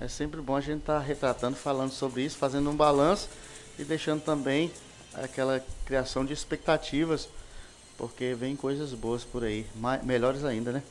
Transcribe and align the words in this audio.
É 0.00 0.08
sempre 0.08 0.40
bom 0.40 0.56
a 0.56 0.62
gente 0.62 0.78
estar 0.78 0.98
tá 0.98 1.04
retratando, 1.04 1.56
falando 1.56 1.90
sobre 1.90 2.22
isso, 2.22 2.38
fazendo 2.38 2.70
um 2.70 2.74
balanço 2.74 3.28
e 3.78 3.84
deixando 3.84 4.22
também 4.22 4.72
aquela 5.12 5.62
criação 5.84 6.24
de 6.24 6.32
expectativas, 6.32 7.28
porque 7.98 8.34
vem 8.34 8.56
coisas 8.56 8.94
boas 8.94 9.24
por 9.24 9.44
aí, 9.44 9.66
mais, 9.76 10.02
melhores 10.02 10.42
ainda, 10.42 10.72
né? 10.72 10.82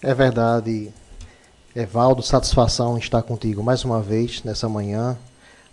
É 0.00 0.14
verdade. 0.14 0.92
Evaldo, 1.74 2.22
satisfação 2.22 2.96
estar 2.96 3.22
contigo 3.22 3.60
mais 3.60 3.84
uma 3.84 4.00
vez 4.00 4.42
nessa 4.44 4.68
manhã. 4.68 5.18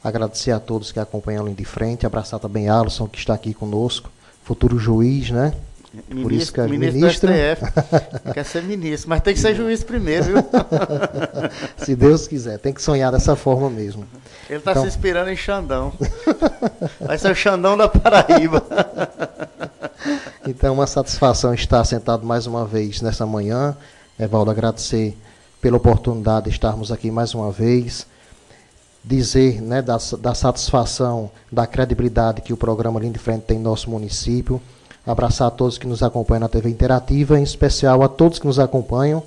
Agradecer 0.03 0.51
a 0.51 0.59
todos 0.59 0.91
que 0.91 0.99
acompanham 0.99 1.53
de 1.53 1.65
frente, 1.65 2.05
abraçar 2.05 2.39
também 2.39 2.67
Alisson, 2.67 3.07
que 3.07 3.19
está 3.19 3.35
aqui 3.35 3.53
conosco, 3.53 4.09
futuro 4.43 4.79
juiz, 4.79 5.29
né? 5.29 5.53
Ministro, 5.93 6.21
Por 6.23 6.31
isso 6.31 6.51
que 6.53 6.59
é 6.59 6.67
ministro, 6.67 6.99
ministro 6.99 7.29
do 7.29 7.35
STF. 7.35 8.33
quer 8.33 8.43
ser 8.43 8.63
ministro, 8.63 9.09
mas 9.09 9.21
tem 9.21 9.35
que 9.35 9.39
ser 9.39 9.53
juiz 9.53 9.83
primeiro, 9.83 10.25
viu? 10.25 10.37
se 11.77 11.95
Deus 11.95 12.27
quiser, 12.27 12.57
tem 12.57 12.73
que 12.73 12.81
sonhar 12.81 13.11
dessa 13.11 13.35
forma 13.35 13.69
mesmo. 13.69 14.03
Ele 14.49 14.57
está 14.57 14.71
então... 14.71 14.81
se 14.81 14.89
inspirando 14.89 15.29
em 15.29 15.35
Xandão. 15.35 15.93
Vai 16.99 17.19
ser 17.19 17.31
o 17.31 17.35
Xandão 17.35 17.77
da 17.77 17.87
Paraíba. 17.87 18.65
então, 20.47 20.73
uma 20.73 20.87
satisfação 20.87 21.53
estar 21.53 21.83
sentado 21.83 22.25
mais 22.25 22.47
uma 22.47 22.65
vez 22.65 22.99
nessa 22.99 23.23
manhã. 23.27 23.77
Evaldo, 24.19 24.49
agradecer 24.49 25.15
pela 25.61 25.77
oportunidade 25.77 26.45
de 26.45 26.51
estarmos 26.53 26.91
aqui 26.91 27.11
mais 27.11 27.35
uma 27.35 27.51
vez. 27.51 28.07
Dizer 29.03 29.61
né, 29.61 29.79
da, 29.79 29.97
da 30.19 30.33
satisfação, 30.33 31.29
da 31.51 31.67
credibilidade 31.67 32.41
que 32.41 32.51
o 32.51 32.57
programa 32.57 32.99
Linha 32.99 33.13
de 33.13 33.19
Frente 33.19 33.43
tem 33.43 33.59
no 33.59 33.65
nosso 33.69 33.91
município 33.91 34.59
abraçar 35.05 35.47
a 35.47 35.51
todos 35.51 35.77
que 35.77 35.87
nos 35.87 36.01
acompanham 36.01 36.41
na 36.41 36.49
TV 36.49 36.69
Interativa, 36.69 37.39
em 37.39 37.43
especial 37.43 38.01
a 38.03 38.07
todos 38.07 38.39
que 38.39 38.47
nos 38.47 38.59
acompanham, 38.59 39.23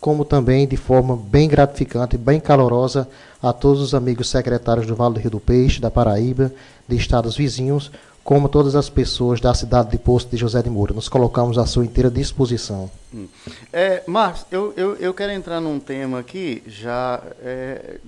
como 0.00 0.24
também 0.24 0.66
de 0.66 0.76
forma 0.76 1.16
bem 1.16 1.48
gratificante, 1.48 2.16
bem 2.16 2.40
calorosa, 2.40 3.08
a 3.42 3.52
todos 3.52 3.80
os 3.80 3.94
amigos 3.94 4.28
secretários 4.30 4.86
do 4.86 4.96
Vale 4.96 5.14
do 5.14 5.20
Rio 5.20 5.30
do 5.30 5.40
Peixe, 5.40 5.80
da 5.80 5.90
Paraíba, 5.90 6.52
de 6.88 6.96
estados 6.96 7.36
vizinhos, 7.36 7.90
como 8.24 8.48
todas 8.48 8.74
as 8.74 8.88
pessoas 8.88 9.40
da 9.40 9.52
cidade 9.54 9.90
de 9.90 9.98
Posto 9.98 10.30
de 10.30 10.36
José 10.36 10.62
de 10.62 10.70
Moura. 10.70 10.94
Nos 10.94 11.08
colocamos 11.08 11.58
à 11.58 11.66
sua 11.66 11.84
inteira 11.84 12.10
disposição. 12.10 12.90
Hum. 13.14 13.26
É, 13.72 14.02
Marcos, 14.06 14.46
eu, 14.50 14.72
eu, 14.76 14.94
eu 14.96 15.14
quero 15.14 15.32
entrar 15.32 15.60
num 15.60 15.78
tema 15.78 16.18
aqui, 16.18 16.62
já 16.66 17.22
é, 17.42 17.98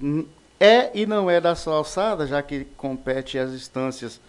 é 0.61 0.91
e 0.95 1.07
não 1.07 1.31
é 1.31 1.41
da 1.41 1.55
sua 1.55 1.77
alçada, 1.77 2.27
já 2.27 2.43
que 2.43 2.67
compete 2.77 3.39
às 3.39 3.53
instâncias 3.53 4.21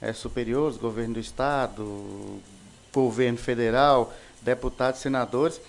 é, 0.00 0.12
superiores, 0.12 0.76
governo 0.76 1.14
do 1.14 1.20
estado, 1.20 2.40
governo 2.92 3.38
federal, 3.38 4.12
deputados, 4.42 5.00
senadores. 5.00 5.60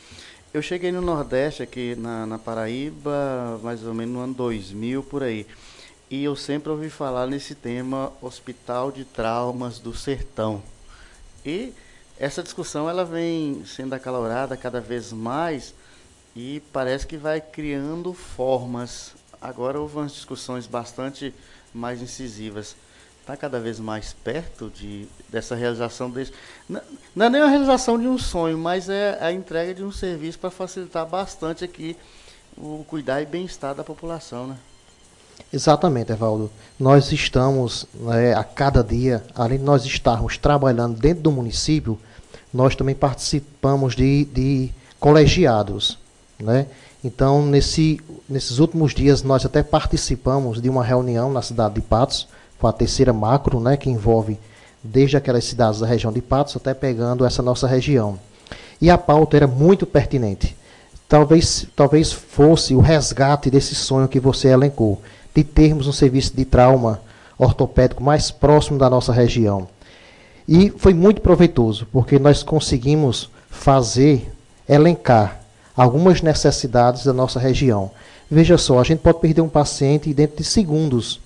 Eu 0.54 0.62
cheguei 0.62 0.92
no 0.92 1.02
Nordeste, 1.02 1.62
aqui 1.62 1.96
na, 1.96 2.26
na 2.26 2.40
Paraíba, 2.40 3.60
mais 3.62 3.84
ou 3.84 3.94
menos 3.94 4.14
no 4.14 4.22
ano 4.22 4.34
2000, 4.34 5.04
por 5.04 5.24
aí. 5.24 5.46
E 6.10 6.24
eu 6.24 6.36
sempre 6.36 6.72
ouvi 6.72 6.90
falar 6.90 7.28
nesse 7.28 7.54
tema 7.54 8.12
Hospital 8.20 8.92
de 8.92 9.06
Traumas 9.06 9.78
do 9.78 9.96
Sertão. 9.96 10.64
E 11.46 11.72
essa 12.18 12.42
discussão 12.42 12.90
ela 12.90 13.06
vem 13.06 13.64
sendo 13.66 13.94
acalorada 13.94 14.58
cada 14.58 14.82
vez 14.82 15.14
mais 15.14 15.74
e 16.36 16.62
parece 16.74 17.06
que 17.06 17.16
vai 17.16 17.40
criando 17.40 18.12
formas. 18.14 19.14
Agora 19.40 19.80
houve 19.80 19.98
umas 19.98 20.14
discussões 20.14 20.66
bastante 20.66 21.34
mais 21.74 22.02
incisivas 22.02 22.76
está 23.30 23.38
cada 23.38 23.60
vez 23.60 23.80
mais 23.80 24.14
perto 24.24 24.72
de, 24.74 25.08
dessa 25.30 25.56
realização 25.56 26.10
desse. 26.10 26.32
Não, 26.68 26.82
não 27.16 27.26
é 27.28 27.30
nem 27.30 27.42
a 27.42 27.48
realização 27.48 28.00
de 28.00 28.08
um 28.08 28.18
sonho, 28.18 28.58
mas 28.58 28.90
é 28.90 29.18
a 29.22 29.32
entrega 29.32 29.74
de 29.76 29.84
um 29.84 29.92
serviço 29.92 30.40
para 30.40 30.50
facilitar 30.50 31.06
bastante 31.06 31.64
aqui 31.64 31.96
o 32.58 32.84
cuidar 32.88 33.22
e 33.22 33.26
bem-estar 33.26 33.76
da 33.76 33.84
população, 33.84 34.48
né? 34.48 34.58
Exatamente, 35.54 36.12
Evaldo. 36.12 36.52
Nós 36.80 37.12
estamos, 37.12 37.86
né, 37.94 38.34
a 38.34 38.44
cada 38.44 38.84
dia, 38.84 39.24
além 39.36 39.60
de 39.60 39.64
nós 39.64 39.86
estarmos 39.86 40.38
trabalhando 40.38 41.00
dentro 41.00 41.24
do 41.24 41.32
município, 41.32 42.00
nós 42.54 42.76
também 42.76 42.96
participamos 42.96 43.96
de, 43.96 44.26
de 44.26 44.72
colegiados, 45.00 46.00
né? 46.40 46.66
Então, 47.04 47.46
nesse, 47.46 48.02
nesses 48.28 48.60
últimos 48.60 48.94
dias, 48.94 49.24
nós 49.24 49.46
até 49.46 49.64
participamos 49.64 50.62
de 50.62 50.68
uma 50.68 50.84
reunião 50.84 51.32
na 51.32 51.42
cidade 51.42 51.76
de 51.76 51.82
Patos, 51.82 52.28
foi 52.60 52.70
a 52.70 52.74
terceira 52.74 53.14
macro, 53.14 53.60
né, 53.60 53.78
que 53.78 53.90
envolve 53.90 54.38
desde 54.84 55.16
aquelas 55.16 55.46
cidades 55.46 55.80
da 55.80 55.88
região 55.88 56.12
de 56.12 56.22
Patos 56.22 56.56
até 56.58 56.74
pegando 56.74 57.26
essa 57.26 57.42
nossa 57.42 57.68
região. 57.68 58.20
E 58.82 58.90
a 58.90 58.98
pauta 58.98 59.38
era 59.38 59.48
muito 59.48 59.86
pertinente. 59.86 60.56
Talvez, 61.08 61.66
talvez 61.76 62.12
fosse 62.12 62.76
o 62.76 62.80
resgate 62.80 63.50
desse 63.50 63.74
sonho 63.74 64.08
que 64.08 64.20
você 64.20 64.50
elencou, 64.50 65.02
de 65.34 65.44
termos 65.44 65.88
um 65.88 65.92
serviço 65.92 66.36
de 66.36 66.46
trauma 66.46 67.02
ortopédico 67.38 68.04
mais 68.04 68.30
próximo 68.30 68.78
da 68.78 68.90
nossa 68.90 69.14
região. 69.14 69.68
E 70.48 70.70
foi 70.78 70.94
muito 70.94 71.22
proveitoso, 71.22 71.88
porque 71.92 72.20
nós 72.20 72.44
conseguimos 72.44 73.30
fazer, 73.50 74.32
elencar 74.68 75.40
algumas 75.76 76.22
necessidades 76.22 77.06
da 77.06 77.14
nossa 77.14 77.40
região. 77.40 77.90
Veja 78.30 78.58
só, 78.58 78.80
a 78.80 78.84
gente 78.84 79.00
pode 79.00 79.20
perder 79.20 79.42
um 79.42 79.50
paciente 79.50 80.14
dentro 80.14 80.38
de 80.38 80.44
segundos 80.44 81.22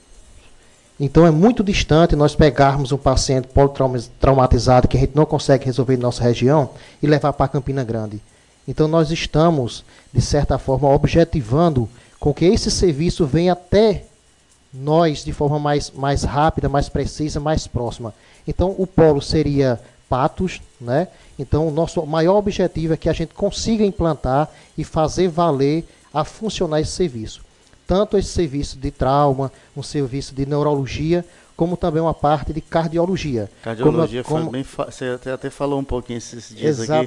então 0.99 1.25
é 1.25 1.31
muito 1.31 1.63
distante 1.63 2.15
nós 2.15 2.35
pegarmos 2.35 2.91
um 2.91 2.97
paciente 2.97 3.47
politraumatizado 3.47 4.87
que 4.87 4.95
a 4.95 4.99
gente 4.99 5.15
não 5.15 5.25
consegue 5.25 5.65
resolver 5.65 5.95
em 5.95 5.97
nossa 5.97 6.23
região 6.23 6.69
e 7.01 7.07
levar 7.07 7.33
para 7.33 7.47
Campina 7.47 7.83
Grande. 7.83 8.21
Então 8.67 8.87
nós 8.87 9.11
estamos, 9.11 9.83
de 10.13 10.21
certa 10.21 10.57
forma, 10.57 10.87
objetivando 10.89 11.89
com 12.19 12.33
que 12.33 12.45
esse 12.45 12.69
serviço 12.69 13.25
venha 13.25 13.53
até 13.53 14.05
nós 14.73 15.23
de 15.23 15.33
forma 15.33 15.59
mais, 15.59 15.91
mais 15.91 16.23
rápida, 16.23 16.69
mais 16.69 16.89
precisa, 16.89 17.39
mais 17.39 17.67
próxima. 17.67 18.13
Então 18.47 18.75
o 18.77 18.85
polo 18.87 19.21
seria 19.21 19.79
Patos, 20.07 20.61
né? 20.79 21.07
Então 21.39 21.67
o 21.67 21.71
nosso 21.71 22.05
maior 22.05 22.37
objetivo 22.37 22.93
é 22.93 22.97
que 22.97 23.09
a 23.09 23.13
gente 23.13 23.33
consiga 23.33 23.83
implantar 23.83 24.47
e 24.77 24.83
fazer 24.83 25.27
valer 25.27 25.85
a 26.13 26.23
funcionar 26.23 26.81
esse 26.81 26.91
serviço 26.91 27.41
tanto 27.87 28.17
esse 28.17 28.29
serviço 28.29 28.77
de 28.77 28.91
trauma, 28.91 29.51
um 29.75 29.83
serviço 29.83 30.33
de 30.33 30.45
neurologia, 30.45 31.25
como 31.55 31.77
também 31.77 32.01
uma 32.01 32.13
parte 32.13 32.51
de 32.51 32.61
cardiologia. 32.61 33.49
Cardiologia, 33.61 34.23
como, 34.23 34.39
como, 34.39 34.51
bem, 34.51 34.63
você 34.63 35.17
até 35.33 35.49
falou 35.49 35.79
um 35.79 35.83
pouquinho 35.83 36.17
esses 36.17 36.49
dias 36.49 36.79
exatamente, 36.79 37.05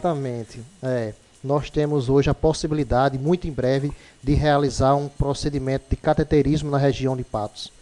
aqui. 0.51 0.59
Exatamente. 0.59 0.61
É, 0.83 1.15
nós 1.43 1.71
temos 1.71 2.09
hoje 2.09 2.31
a 2.31 2.35
possibilidade, 2.35 3.19
muito 3.19 3.47
em 3.47 3.53
breve, 3.53 3.93
de 4.23 4.35
realizar 4.35 4.95
um 4.95 5.09
procedimento 5.09 5.85
de 5.89 5.97
cateterismo 5.97 6.71
na 6.71 6.79
região 6.79 7.17
de 7.17 7.25
Patos. 7.25 7.73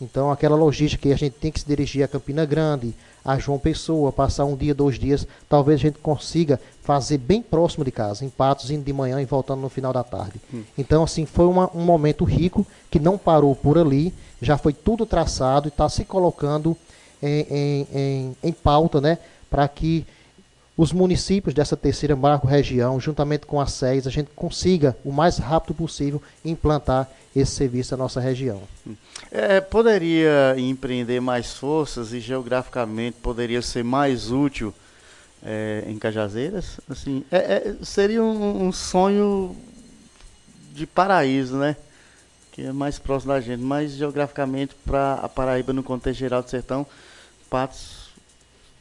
Então, 0.00 0.30
aquela 0.30 0.56
logística 0.56 1.02
que 1.02 1.12
a 1.12 1.16
gente 1.16 1.34
tem 1.34 1.50
que 1.50 1.60
se 1.60 1.66
dirigir 1.66 2.04
a 2.04 2.08
Campina 2.08 2.44
Grande, 2.44 2.94
a 3.24 3.38
João 3.38 3.58
Pessoa, 3.58 4.12
passar 4.12 4.44
um 4.44 4.54
dia, 4.54 4.74
dois 4.74 4.98
dias, 4.98 5.26
talvez 5.48 5.80
a 5.80 5.82
gente 5.82 5.98
consiga 5.98 6.60
fazer 6.82 7.18
bem 7.18 7.40
próximo 7.42 7.84
de 7.84 7.90
casa, 7.90 8.24
em 8.24 8.28
Patos, 8.28 8.70
indo 8.70 8.84
de 8.84 8.92
manhã 8.92 9.20
e 9.20 9.24
voltando 9.24 9.62
no 9.62 9.68
final 9.68 9.92
da 9.92 10.04
tarde. 10.04 10.40
Hum. 10.52 10.62
Então, 10.76 11.02
assim, 11.02 11.24
foi 11.24 11.46
uma, 11.46 11.70
um 11.74 11.82
momento 11.82 12.24
rico 12.24 12.66
que 12.90 13.00
não 13.00 13.16
parou 13.16 13.56
por 13.56 13.78
ali, 13.78 14.12
já 14.40 14.58
foi 14.58 14.72
tudo 14.72 15.06
traçado 15.06 15.66
e 15.66 15.70
está 15.70 15.88
se 15.88 16.04
colocando 16.04 16.76
em, 17.22 17.46
em, 17.50 17.88
em, 17.92 18.36
em 18.44 18.52
pauta, 18.52 19.00
né, 19.00 19.18
para 19.48 19.66
que 19.66 20.06
os 20.76 20.92
municípios 20.92 21.54
dessa 21.54 21.76
terceira 21.76 22.14
macro-região, 22.14 23.00
juntamente 23.00 23.46
com 23.46 23.60
a 23.60 23.66
SES, 23.66 24.06
a 24.06 24.10
gente 24.10 24.30
consiga, 24.36 24.96
o 25.04 25.10
mais 25.10 25.38
rápido 25.38 25.74
possível, 25.74 26.20
implantar 26.44 27.08
esse 27.34 27.52
serviço 27.52 27.96
na 27.96 28.02
nossa 28.02 28.20
região. 28.20 28.62
É, 29.30 29.60
poderia 29.60 30.54
empreender 30.58 31.20
mais 31.20 31.54
forças 31.54 32.12
e 32.12 32.20
geograficamente 32.20 33.16
poderia 33.22 33.62
ser 33.62 33.82
mais 33.82 34.30
útil 34.30 34.72
é, 35.42 35.84
em 35.86 35.98
Cajazeiras? 35.98 36.78
Assim, 36.88 37.24
é, 37.30 37.36
é, 37.36 37.74
seria 37.82 38.22
um, 38.22 38.66
um, 38.66 38.72
sonho 38.72 39.56
de 40.74 40.86
paraíso, 40.86 41.56
né? 41.56 41.76
Que 42.52 42.66
é 42.66 42.72
mais 42.72 42.98
próximo 42.98 43.32
da 43.32 43.40
gente, 43.40 43.62
mas 43.62 43.92
geograficamente 43.92 44.74
para 44.84 45.14
a 45.14 45.28
Paraíba 45.28 45.72
no 45.72 45.82
contexto 45.82 46.18
geral 46.18 46.42
do 46.42 46.50
sertão, 46.50 46.86
Patos 47.48 48.06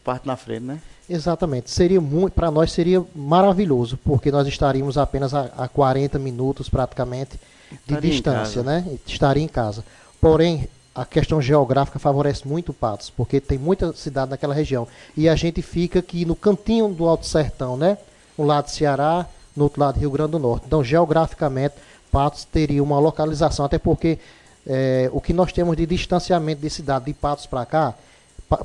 parte 0.03 0.25
na 0.27 0.35
frente, 0.37 0.63
né? 0.63 0.81
Exatamente. 1.09 1.69
Seria 1.69 2.01
muito, 2.01 2.33
para 2.33 2.49
nós 2.49 2.71
seria 2.71 3.03
maravilhoso, 3.15 3.97
porque 4.03 4.31
nós 4.31 4.47
estaríamos 4.47 4.97
apenas 4.97 5.33
a, 5.33 5.51
a 5.57 5.67
40 5.67 6.17
minutos 6.17 6.69
praticamente 6.69 7.39
de 7.71 7.77
estaria 7.77 8.11
distância, 8.11 8.63
né? 8.63 8.85
Estaria 9.05 9.43
em 9.43 9.47
casa. 9.47 9.83
Porém, 10.19 10.67
a 10.93 11.05
questão 11.05 11.41
geográfica 11.41 11.99
favorece 11.99 12.47
muito 12.47 12.69
o 12.69 12.73
Patos, 12.73 13.09
porque 13.09 13.39
tem 13.39 13.57
muita 13.57 13.93
cidade 13.93 14.31
naquela 14.31 14.53
região. 14.53 14.87
E 15.15 15.29
a 15.29 15.35
gente 15.35 15.61
fica 15.61 15.99
aqui 15.99 16.25
no 16.25 16.35
cantinho 16.35 16.87
do 16.89 17.07
Alto 17.07 17.25
Sertão, 17.25 17.77
né? 17.77 17.97
Um 18.37 18.45
lado 18.45 18.69
Ceará, 18.69 19.27
no 19.55 19.65
outro 19.65 19.81
lado 19.81 19.99
Rio 19.99 20.09
Grande 20.09 20.31
do 20.31 20.39
Norte. 20.39 20.65
Então, 20.65 20.83
geograficamente, 20.83 21.75
Patos 22.11 22.45
teria 22.45 22.81
uma 22.81 22.97
localização, 22.97 23.65
até 23.65 23.77
porque 23.77 24.17
é, 24.65 25.09
o 25.11 25.21
que 25.21 25.33
nós 25.33 25.51
temos 25.51 25.75
de 25.75 25.85
distanciamento 25.85 26.61
de 26.61 26.69
cidade 26.69 27.05
de 27.05 27.13
Patos 27.13 27.45
para 27.45 27.65
cá, 27.65 27.93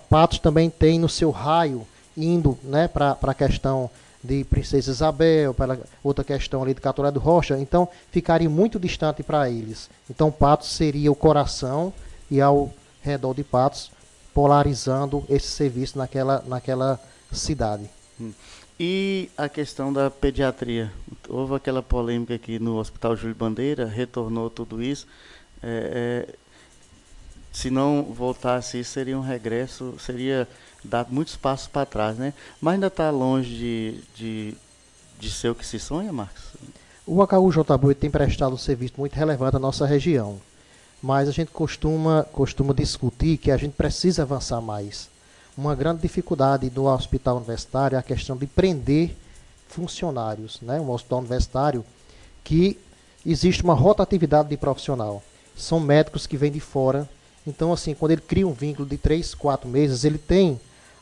Patos 0.09 0.39
também 0.39 0.71
tem 0.71 0.99
no 0.99 1.09
seu 1.09 1.31
raio 1.31 1.87
indo 2.23 2.59
né, 2.63 2.89
para 2.89 3.17
a 3.21 3.35
questão 3.35 3.91
de 4.23 4.45
Princesa 4.45 4.91
Isabel, 4.91 5.55
pela 5.55 5.79
outra 6.05 6.23
questão 6.23 6.63
ali 6.63 6.75
de 6.75 6.81
Catolé 6.81 7.11
do 7.11 7.19
Rocha, 7.19 7.59
então 7.59 7.89
ficaria 8.11 8.51
muito 8.51 8.79
distante 8.79 9.23
para 9.23 9.49
eles. 9.49 9.89
Então 10.09 10.31
Patos 10.31 10.69
seria 10.69 11.11
o 11.11 11.17
coração 11.17 11.93
e 12.31 12.41
ao 12.41 12.73
redor 13.03 13.35
de 13.35 13.43
Patos 13.43 13.91
polarizando 14.35 15.25
esse 15.29 15.49
serviço 15.49 15.99
naquela, 15.99 16.45
naquela 16.47 17.01
cidade. 17.33 17.89
Hum. 18.21 18.33
E 18.79 19.29
a 19.37 19.49
questão 19.49 19.93
da 19.93 20.11
pediatria? 20.11 20.91
Houve 21.29 21.55
aquela 21.55 21.83
polêmica 21.83 22.35
aqui 22.35 22.59
no 22.59 22.79
Hospital 22.79 23.15
Júlio 23.17 23.35
Bandeira, 23.35 23.85
retornou 23.87 24.49
tudo 24.49 24.83
isso. 24.83 25.07
É, 25.63 26.27
é, 26.29 26.35
se 27.53 27.69
não 27.71 28.05
voltasse 28.05 28.83
seria 28.85 29.19
um 29.19 29.21
regresso, 29.21 29.95
seria 29.99 30.49
dar 30.85 31.07
muitos 31.11 31.37
passos 31.37 31.69
para 31.69 31.87
trás, 31.87 32.17
né? 32.17 32.33
Mas 32.61 32.75
ainda 32.75 32.87
está 32.87 33.11
longe 33.11 33.49
de, 33.49 34.05
de, 34.15 34.55
de 35.19 35.31
ser 35.31 35.51
o 35.51 35.55
que 35.55 35.67
se 35.67 35.79
sonha, 35.79 36.13
Marcos? 36.13 36.43
O 37.07 37.23
HU 37.23 37.95
tem 37.95 38.11
prestado 38.11 38.55
um 38.55 38.59
serviço 38.59 38.95
muito 38.99 39.15
relevante 39.15 39.57
à 39.57 39.59
nossa 39.59 39.85
região, 39.87 40.41
mas 41.03 41.29
a 41.29 41.33
gente 41.33 41.51
costuma, 41.51 42.27
costuma 42.33 42.73
discutir 42.73 43.37
que 43.37 43.51
a 43.51 43.57
gente 43.57 43.73
precisa 43.73 44.23
avançar 44.23 44.61
mais. 44.61 45.09
Uma 45.57 45.75
grande 45.75 46.03
dificuldade 46.03 46.71
do 46.71 46.85
hospital 46.85 47.39
universitário 47.39 47.97
é 47.97 47.99
a 47.99 48.03
questão 48.03 48.37
de 48.37 48.47
prender 48.47 49.17
funcionários. 49.69 50.61
Né? 50.61 50.81
Um 50.81 50.91
hospital 50.91 51.19
universitário 51.19 51.85
que 52.45 52.79
existe 53.25 53.63
uma 53.63 53.75
rotatividade 53.75 54.49
de 54.49 54.57
profissional. 54.57 55.23
São 55.57 55.81
médicos 55.81 56.27
que 56.27 56.37
vêm 56.37 56.51
de 56.51 56.61
fora. 56.61 57.09
Então, 57.47 57.73
assim, 57.73 57.95
quando 57.95 58.13
ele 58.13 58.21
cria 58.21 58.47
um 58.47 58.53
vínculo 58.53 58.89
de 58.89 58.97
três, 58.97 59.35
quatro 59.35 59.69
meses, 59.69 60.05
ele 60.05 60.19
tem 60.19 60.61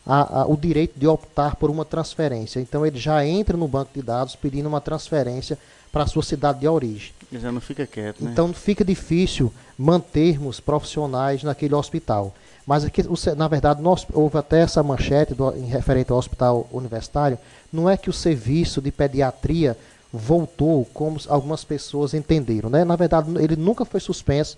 a, 0.08 0.40
a, 0.40 0.46
o 0.46 0.56
direito 0.56 0.98
de 0.98 1.06
optar 1.06 1.56
por 1.56 1.68
uma 1.68 1.84
transferência. 1.84 2.58
Então 2.60 2.86
ele 2.86 2.98
já 2.98 3.24
entra 3.26 3.56
no 3.58 3.68
banco 3.68 3.90
de 3.94 4.00
dados 4.00 4.34
pedindo 4.34 4.66
uma 4.66 4.80
transferência 4.80 5.58
para 5.92 6.04
a 6.04 6.06
sua 6.06 6.22
cidade 6.22 6.60
de 6.60 6.68
origem. 6.68 7.12
Já 7.30 7.52
não 7.52 7.60
fica 7.60 7.86
quieto, 7.86 8.24
né? 8.24 8.30
Então 8.32 8.52
fica 8.54 8.82
difícil 8.82 9.52
mantermos 9.76 10.60
profissionais 10.60 11.42
naquele 11.42 11.74
hospital. 11.74 12.34
Mas 12.66 12.84
aqui, 12.84 13.02
na 13.36 13.48
verdade, 13.48 13.82
nós, 13.82 14.06
houve 14.12 14.38
até 14.38 14.60
essa 14.60 14.82
manchete 14.82 15.34
do, 15.34 15.54
em 15.56 15.66
referente 15.66 16.10
ao 16.10 16.18
hospital 16.18 16.66
universitário. 16.72 17.38
Não 17.72 17.88
é 17.88 17.96
que 17.96 18.10
o 18.10 18.12
serviço 18.12 18.80
de 18.80 18.90
pediatria 18.90 19.76
voltou 20.12 20.86
como 20.92 21.18
algumas 21.28 21.64
pessoas 21.64 22.14
entenderam. 22.14 22.70
Né? 22.70 22.84
Na 22.84 22.96
verdade, 22.96 23.30
ele 23.42 23.56
nunca 23.56 23.84
foi 23.84 24.00
suspenso 24.00 24.56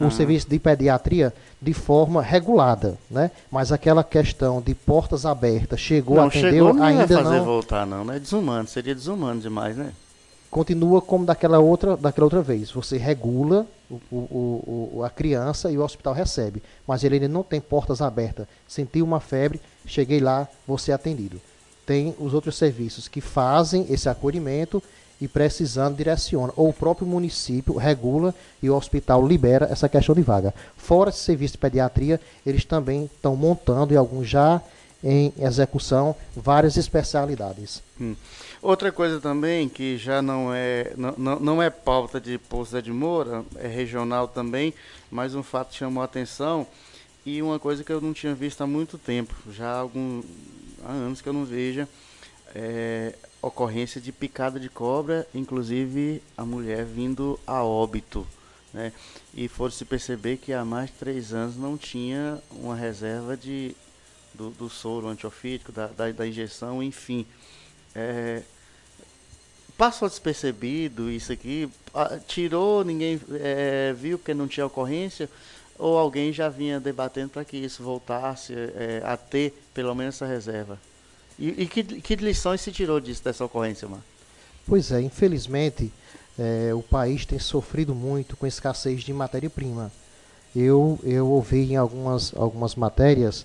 o 0.00 0.06
ah. 0.06 0.10
serviço 0.10 0.48
de 0.48 0.58
pediatria 0.58 1.32
de 1.60 1.72
forma 1.72 2.20
regulada, 2.20 2.98
né? 3.10 3.30
Mas 3.50 3.72
aquela 3.72 4.02
questão 4.02 4.60
de 4.60 4.74
portas 4.74 5.24
abertas, 5.24 5.80
chegou, 5.80 6.16
não, 6.16 6.26
atendeu, 6.26 6.50
chegou, 6.50 6.74
não 6.74 6.82
ainda 6.82 7.06
fazer 7.06 7.36
não 7.38 7.44
voltar 7.44 7.86
não, 7.86 8.04
né? 8.04 8.18
Desumano, 8.18 8.66
seria 8.68 8.94
desumano 8.94 9.40
demais, 9.40 9.76
né? 9.76 9.92
Continua 10.50 11.00
como 11.02 11.26
daquela 11.26 11.58
outra, 11.58 11.96
daquela 11.96 12.26
outra 12.26 12.40
vez. 12.40 12.70
Você 12.70 12.96
regula 12.96 13.66
o, 13.90 14.00
o, 14.10 14.90
o, 14.96 15.04
a 15.04 15.10
criança 15.10 15.70
e 15.70 15.76
o 15.76 15.82
hospital 15.82 16.14
recebe, 16.14 16.62
mas 16.86 17.02
ele 17.02 17.16
ainda 17.16 17.28
não 17.28 17.42
tem 17.42 17.60
portas 17.60 18.00
abertas. 18.00 18.46
Sentiu 18.66 19.04
uma 19.04 19.18
febre, 19.18 19.60
cheguei 19.84 20.20
lá, 20.20 20.48
você 20.66 20.92
é 20.92 20.94
atendido. 20.94 21.40
Tem 21.84 22.14
os 22.18 22.32
outros 22.32 22.56
serviços 22.56 23.08
que 23.08 23.20
fazem 23.20 23.86
esse 23.90 24.08
acolhimento 24.08 24.82
e 25.20 25.28
precisando 25.28 25.96
direciona. 25.96 26.52
Ou 26.56 26.68
o 26.68 26.72
próprio 26.72 27.06
município 27.06 27.76
regula 27.76 28.34
e 28.62 28.68
o 28.68 28.76
hospital 28.76 29.26
libera 29.26 29.68
essa 29.70 29.88
questão 29.88 30.14
de 30.14 30.22
vaga. 30.22 30.54
Fora 30.76 31.10
esse 31.10 31.20
serviço 31.20 31.52
de 31.52 31.58
pediatria, 31.58 32.20
eles 32.44 32.64
também 32.64 33.04
estão 33.04 33.36
montando 33.36 33.92
e 33.92 33.96
alguns 33.96 34.28
já 34.28 34.60
em 35.02 35.32
execução 35.38 36.16
várias 36.34 36.78
especialidades. 36.78 37.82
Hum. 38.00 38.16
Outra 38.62 38.90
coisa 38.90 39.20
também 39.20 39.68
que 39.68 39.98
já 39.98 40.22
não 40.22 40.52
é 40.54 40.94
não, 40.96 41.38
não 41.38 41.62
é 41.62 41.68
pauta 41.68 42.18
de 42.18 42.38
Pouso 42.38 42.80
de 42.80 42.90
Moura, 42.90 43.44
é 43.56 43.68
regional 43.68 44.26
também, 44.26 44.72
mas 45.10 45.34
um 45.34 45.42
fato 45.42 45.74
chamou 45.74 46.00
a 46.00 46.06
atenção 46.06 46.66
e 47.26 47.42
uma 47.42 47.58
coisa 47.58 47.84
que 47.84 47.92
eu 47.92 48.00
não 48.00 48.14
tinha 48.14 48.34
visto 48.34 48.62
há 48.62 48.66
muito 48.66 48.96
tempo, 48.96 49.34
já 49.50 49.66
há, 49.66 49.78
algum, 49.78 50.22
há 50.82 50.92
anos 50.92 51.20
que 51.20 51.28
eu 51.28 51.32
não 51.34 51.44
vejo, 51.44 51.86
é, 52.54 53.14
ocorrência 53.42 54.00
de 54.00 54.12
picada 54.12 54.60
de 54.60 54.68
cobra, 54.68 55.26
inclusive 55.34 56.22
a 56.36 56.44
mulher 56.44 56.84
vindo 56.84 57.38
a 57.46 57.62
óbito. 57.62 58.26
Né? 58.72 58.92
E 59.34 59.48
for-se 59.48 59.84
perceber 59.84 60.36
que 60.36 60.52
há 60.52 60.64
mais 60.64 60.90
de 60.90 60.96
três 60.96 61.32
anos 61.32 61.56
não 61.56 61.76
tinha 61.76 62.40
uma 62.50 62.76
reserva 62.76 63.36
de, 63.36 63.74
do, 64.32 64.50
do 64.50 64.70
soro 64.70 65.08
antiofídico, 65.08 65.72
da, 65.72 65.88
da, 65.88 66.10
da 66.10 66.26
injeção, 66.26 66.82
enfim. 66.82 67.26
É, 67.94 68.42
passou 69.76 70.08
despercebido 70.08 71.10
isso 71.10 71.32
aqui, 71.32 71.68
tirou, 72.26 72.84
ninguém 72.84 73.20
é, 73.40 73.92
viu 73.92 74.18
porque 74.18 74.34
não 74.34 74.48
tinha 74.48 74.66
ocorrência, 74.66 75.28
ou 75.76 75.98
alguém 75.98 76.32
já 76.32 76.48
vinha 76.48 76.78
debatendo 76.78 77.30
para 77.30 77.44
que 77.44 77.56
isso 77.56 77.82
voltasse 77.82 78.54
é, 78.54 79.02
a 79.04 79.16
ter 79.16 79.52
pelo 79.72 79.94
menos 79.94 80.14
essa 80.16 80.26
reserva? 80.26 80.78
E, 81.38 81.62
e 81.62 81.66
que, 81.66 81.82
que, 81.82 82.16
lições 82.16 82.60
se 82.60 82.70
tirou 82.70 83.00
disso, 83.00 83.24
dessa 83.24 83.44
ocorrência, 83.44 83.88
Mar? 83.88 84.00
Pois 84.66 84.92
é, 84.92 85.00
infelizmente 85.00 85.92
é, 86.38 86.72
o 86.74 86.82
país 86.82 87.24
tem 87.26 87.38
sofrido 87.38 87.94
muito 87.94 88.36
com 88.36 88.46
escassez 88.46 89.02
de 89.02 89.12
matéria-prima. 89.12 89.92
Eu, 90.54 90.98
eu 91.02 91.28
ouvi 91.28 91.72
em 91.72 91.76
algumas, 91.76 92.32
algumas 92.36 92.74
matérias 92.74 93.44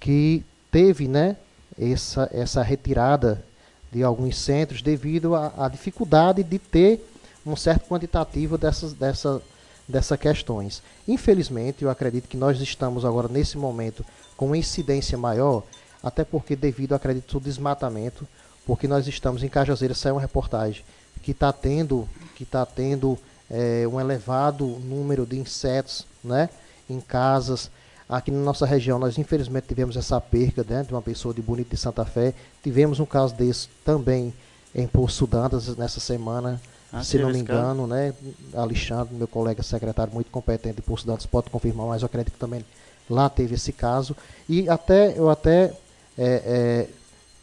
que 0.00 0.44
teve 0.70 1.06
né, 1.06 1.36
essa, 1.78 2.28
essa 2.32 2.62
retirada 2.62 3.44
de 3.92 4.02
alguns 4.02 4.36
centros 4.36 4.82
devido 4.82 5.34
à 5.34 5.68
dificuldade 5.68 6.42
de 6.42 6.58
ter 6.58 7.00
um 7.46 7.56
certo 7.56 7.88
quantitativo 7.88 8.58
dessas, 8.58 8.92
dessa, 8.92 9.40
dessas 9.86 10.18
questões. 10.18 10.82
Infelizmente, 11.06 11.82
eu 11.82 11.90
acredito 11.90 12.28
que 12.28 12.36
nós 12.36 12.60
estamos 12.60 13.04
agora 13.04 13.28
nesse 13.28 13.56
momento 13.56 14.04
com 14.36 14.46
uma 14.46 14.58
incidência 14.58 15.16
maior 15.16 15.62
até 16.02 16.24
porque 16.24 16.54
devido, 16.54 16.94
acredito, 16.94 17.36
ao 17.36 17.40
desmatamento, 17.40 18.26
porque 18.66 18.86
nós 18.86 19.06
estamos 19.06 19.42
em 19.42 19.48
Cajazeira, 19.48 19.94
saiu 19.94 20.14
uma 20.14 20.20
reportagem 20.20 20.84
que 21.22 21.32
está 21.32 21.52
tendo, 21.52 22.08
que 22.36 22.44
tá 22.44 22.64
tendo 22.64 23.18
é, 23.50 23.86
um 23.88 24.00
elevado 24.00 24.66
número 24.66 25.26
de 25.26 25.38
insetos 25.38 26.06
né, 26.22 26.48
em 26.88 27.00
casas. 27.00 27.70
Aqui 28.08 28.30
na 28.30 28.38
nossa 28.38 28.64
região, 28.64 28.98
nós 28.98 29.18
infelizmente 29.18 29.66
tivemos 29.68 29.96
essa 29.96 30.20
perca 30.20 30.64
né, 30.68 30.82
de 30.82 30.92
uma 30.92 31.02
pessoa 31.02 31.34
de 31.34 31.42
Bonito 31.42 31.70
de 31.70 31.76
Santa 31.76 32.04
Fé. 32.04 32.32
Tivemos 32.62 33.00
um 33.00 33.06
caso 33.06 33.34
desse 33.34 33.68
também 33.84 34.32
em 34.74 34.86
Poço 34.86 35.26
Dantas 35.26 35.76
nessa 35.76 36.00
semana, 36.00 36.60
ah, 36.92 37.02
se 37.02 37.18
não 37.18 37.30
me 37.30 37.38
engano, 37.38 37.86
né? 37.86 38.14
Alexandre, 38.54 39.14
meu 39.14 39.28
colega 39.28 39.62
secretário 39.62 40.12
muito 40.12 40.30
competente 40.30 40.76
de 40.76 40.82
Poço 40.82 41.06
Dantas, 41.06 41.26
pode 41.26 41.50
confirmar, 41.50 41.86
mas 41.86 42.02
eu 42.02 42.06
acredito 42.06 42.32
que 42.32 42.38
também 42.38 42.64
lá 43.10 43.28
teve 43.28 43.54
esse 43.54 43.72
caso. 43.72 44.16
E 44.48 44.68
até 44.68 45.18
eu 45.18 45.28
até 45.28 45.72
é, 46.18 46.42
é, 46.44 46.86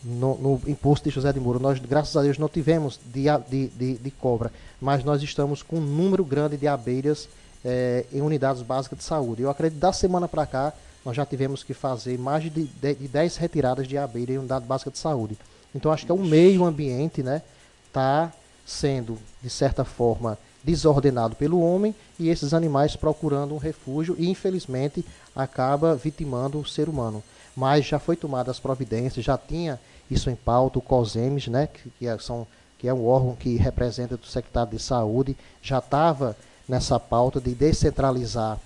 no, 0.04 0.38
no, 0.38 0.62
imposto 0.68 1.08
de 1.08 1.16
José 1.16 1.32
de 1.32 1.40
Moura, 1.40 1.58
nós, 1.58 1.80
graças 1.80 2.16
a 2.16 2.22
Deus, 2.22 2.38
não 2.38 2.50
tivemos 2.50 3.00
de, 3.06 3.26
de, 3.50 3.68
de, 3.70 3.94
de 3.96 4.12
cobra, 4.12 4.52
mas 4.80 5.04
nós 5.04 5.24
estamos 5.24 5.64
com 5.64 5.78
um 5.78 5.82
número 5.82 6.24
grande 6.24 6.58
de 6.58 6.68
abelhas 6.68 7.28
é, 7.64 8.06
em 8.14 8.22
unidades 8.22 8.62
básicas 8.62 9.00
de 9.00 9.06
saúde. 9.06 9.42
Eu 9.42 9.50
acredito 9.50 9.80
da 9.80 9.92
semana 9.92 10.28
para 10.28 10.46
cá, 10.46 10.74
nós 11.04 11.16
já 11.16 11.26
tivemos 11.26 11.64
que 11.64 11.74
fazer 11.74 12.20
mais 12.20 12.44
de, 12.44 12.50
de, 12.50 12.96
de 12.96 13.08
10 13.08 13.38
retiradas 13.38 13.88
de 13.88 13.98
abelha 13.98 14.34
em 14.34 14.38
unidade 14.38 14.66
básica 14.66 14.92
de 14.92 15.00
saúde. 15.00 15.38
Então, 15.74 15.92
acho 15.92 16.06
que 16.06 16.12
é 16.12 16.16
o 16.16 16.20
meio 16.20 16.64
ambiente 16.66 17.24
né, 17.24 17.42
está 17.88 18.32
sendo, 18.66 19.18
de 19.42 19.50
certa 19.50 19.86
forma, 19.86 20.38
desordenado 20.64 21.36
pelo 21.36 21.62
homem 21.62 21.94
e 22.20 22.30
esses 22.30 22.54
animais 22.54 22.96
procurando 22.96 23.54
um 23.54 23.60
refúgio 23.60 24.16
e, 24.18 24.30
infelizmente, 24.30 25.06
acaba 25.36 25.96
vitimando 25.96 26.60
o 26.60 26.66
ser 26.66 26.90
humano 26.90 27.24
mas 27.56 27.86
já 27.86 28.00
foi 28.00 28.16
tomada 28.16 28.52
as 28.52 28.60
providências, 28.60 29.26
já 29.26 29.38
tinha 29.38 29.80
isso 30.10 30.30
em 30.30 30.36
pauta, 30.36 30.80
o 30.80 30.82
COSEMES, 30.82 31.48
né, 31.48 31.68
que, 31.68 31.90
que, 31.92 32.08
é, 32.08 32.18
são, 32.18 32.46
que 32.78 32.88
é 32.88 32.94
um 32.94 33.06
órgão 33.06 33.36
que 33.36 33.56
representa 33.56 34.16
o 34.16 34.26
secretário 34.26 34.72
de 34.72 34.80
saúde, 34.80 35.38
já 35.62 35.80
estava 35.80 36.36
nessa 36.68 37.00
pauta 37.00 37.40
de 37.40 37.56
descentralizar 37.56 38.60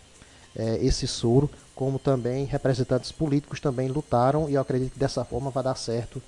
é, 0.56 0.78
esse 0.84 1.08
soro, 1.08 1.50
como 1.76 2.00
também 2.00 2.46
representantes 2.46 3.12
políticos 3.12 3.60
também 3.60 3.88
lutaram, 3.88 4.50
e 4.50 4.56
eu 4.56 4.62
acredito 4.62 4.94
que 4.94 5.00
dessa 5.00 5.24
forma 5.24 5.50
vai 5.50 5.64
dar 5.64 5.76
certo 5.76 6.22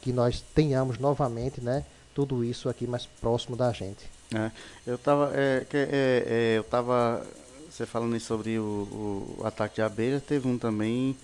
que 0.00 0.12
nós 0.12 0.44
tenhamos 0.54 0.98
novamente 0.98 1.60
né, 1.60 1.84
tudo 2.14 2.44
isso 2.44 2.68
aqui 2.68 2.86
mais 2.86 3.06
próximo 3.06 3.56
da 3.56 3.72
gente. 3.72 4.04
É, 4.34 4.50
eu 4.86 4.96
estava 4.96 5.30
é, 5.34 5.66
é, 5.72 6.24
é, 6.26 6.56
eu 6.56 6.62
estava 6.62 7.24
você 7.70 7.86
falando 7.86 8.18
sobre 8.20 8.58
o, 8.58 9.36
o, 9.38 9.42
ataque 9.44 9.76
de 9.76 9.82
abelha, 9.82 10.20
teve 10.20 10.46
um 10.46 10.56
também 10.56 11.16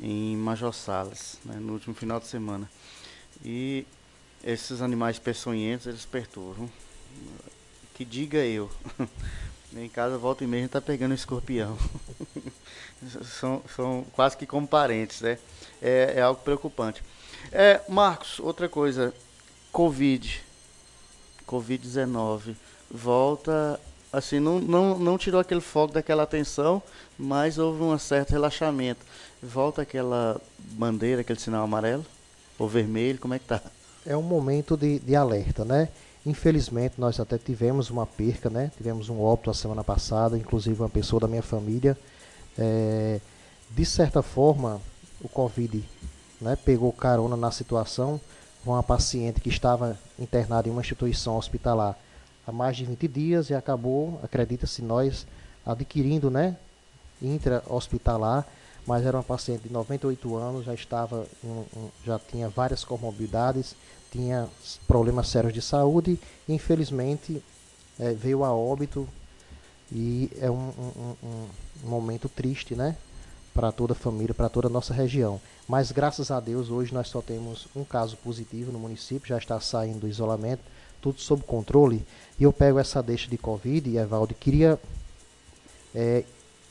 em 0.00 0.36
Major 0.36 0.72
Salas, 0.72 1.38
né, 1.44 1.56
no 1.56 1.74
último 1.74 1.94
final 1.94 2.20
de 2.20 2.26
semana. 2.26 2.70
E 3.44 3.86
esses 4.42 4.82
animais 4.82 5.18
peçonhentos, 5.18 5.86
eles 5.86 6.04
perturbam. 6.04 6.68
Que 7.94 8.04
diga 8.04 8.38
eu. 8.38 8.70
em 9.76 9.88
casa, 9.88 10.18
volta 10.18 10.44
e 10.44 10.46
meia, 10.46 10.62
a 10.62 10.64
gente 10.64 10.72
tá 10.72 10.80
pegando 10.80 11.12
um 11.12 11.14
escorpião. 11.14 11.76
São, 13.22 13.62
são 13.76 14.06
quase 14.12 14.34
que 14.34 14.46
como 14.46 14.66
parentes, 14.66 15.20
né? 15.20 15.38
É, 15.82 16.14
é 16.16 16.22
algo 16.22 16.40
preocupante. 16.40 17.02
É, 17.52 17.82
Marcos, 17.86 18.40
outra 18.40 18.66
coisa, 18.66 19.12
Covid, 19.70 20.42
Covid-19, 21.46 22.56
volta, 22.90 23.78
assim, 24.10 24.40
não, 24.40 24.58
não, 24.58 24.98
não 24.98 25.18
tirou 25.18 25.40
aquele 25.40 25.60
foco 25.60 25.92
daquela 25.92 26.22
atenção, 26.22 26.82
mas 27.18 27.58
houve 27.58 27.82
um 27.82 27.98
certo 27.98 28.30
relaxamento. 28.30 29.04
Volta 29.44 29.82
aquela 29.82 30.40
bandeira, 30.58 31.20
aquele 31.20 31.38
sinal 31.38 31.64
amarelo 31.64 32.04
ou 32.58 32.68
vermelho, 32.68 33.18
como 33.18 33.34
é 33.34 33.38
que 33.38 33.44
tá? 33.44 33.60
É 34.06 34.16
um 34.16 34.22
momento 34.22 34.76
de, 34.76 34.98
de 34.98 35.14
alerta, 35.14 35.64
né? 35.64 35.88
Infelizmente, 36.24 36.94
nós 36.98 37.20
até 37.20 37.36
tivemos 37.36 37.90
uma 37.90 38.06
perca, 38.06 38.48
né? 38.48 38.70
Tivemos 38.76 39.08
um 39.10 39.20
óbito 39.20 39.50
a 39.50 39.54
semana 39.54 39.84
passada, 39.84 40.38
inclusive 40.38 40.80
uma 40.80 40.88
pessoa 40.88 41.20
da 41.20 41.28
minha 41.28 41.42
família. 41.42 41.96
É, 42.58 43.20
de 43.70 43.84
certa 43.84 44.22
forma, 44.22 44.80
o 45.20 45.28
Covid 45.28 45.84
né, 46.40 46.56
pegou 46.56 46.92
carona 46.92 47.36
na 47.36 47.50
situação 47.50 48.20
uma 48.64 48.82
paciente 48.82 49.40
que 49.40 49.48
estava 49.50 49.98
internada 50.18 50.68
em 50.68 50.70
uma 50.70 50.80
instituição 50.80 51.36
hospitalar 51.36 51.98
há 52.46 52.52
mais 52.52 52.76
de 52.76 52.84
20 52.84 53.08
dias 53.08 53.50
e 53.50 53.54
acabou, 53.54 54.18
acredita-se 54.22 54.80
nós, 54.80 55.26
adquirindo, 55.66 56.30
né, 56.30 56.56
intra-hospitalar, 57.20 58.46
mas 58.86 59.04
era 59.04 59.16
uma 59.16 59.22
paciente 59.22 59.62
de 59.62 59.72
98 59.72 60.36
anos, 60.36 60.64
já 60.64 60.74
estava, 60.74 61.26
já 62.04 62.18
tinha 62.18 62.48
várias 62.48 62.84
comorbidades, 62.84 63.74
tinha 64.10 64.48
problemas 64.86 65.28
sérios 65.28 65.52
de 65.52 65.62
saúde, 65.62 66.18
e 66.48 66.52
infelizmente 66.52 67.42
é, 67.98 68.12
veio 68.12 68.44
a 68.44 68.52
óbito 68.52 69.08
e 69.90 70.30
é 70.40 70.50
um, 70.50 70.68
um, 70.68 71.16
um, 71.22 71.48
momento 71.88 72.28
triste, 72.28 72.74
né, 72.74 72.96
para 73.52 73.70
toda 73.70 73.92
a 73.92 73.96
família, 73.96 74.34
para 74.34 74.48
toda 74.48 74.68
a 74.68 74.70
nossa 74.70 74.92
região. 74.92 75.40
Mas 75.68 75.90
graças 75.90 76.30
a 76.30 76.40
Deus 76.40 76.68
hoje 76.68 76.92
nós 76.92 77.08
só 77.08 77.22
temos 77.22 77.68
um 77.74 77.84
caso 77.84 78.16
positivo 78.18 78.72
no 78.72 78.78
município, 78.78 79.28
já 79.28 79.38
está 79.38 79.58
saindo 79.60 80.00
do 80.00 80.08
isolamento, 80.08 80.62
tudo 81.00 81.20
sob 81.20 81.42
controle. 81.42 82.04
E 82.38 82.44
eu 82.44 82.52
pego 82.52 82.78
essa 82.78 83.02
deixa 83.02 83.28
de 83.28 83.38
Covid, 83.38 83.88
e 83.88 83.98
Evaldo, 83.98 84.34
queria 84.34 84.78
é, 85.94 86.24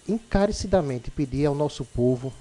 encarecidamente 0.07 1.11
pedir 1.11 1.45
ao 1.45 1.55
nosso 1.55 1.85
povo, 1.85 2.33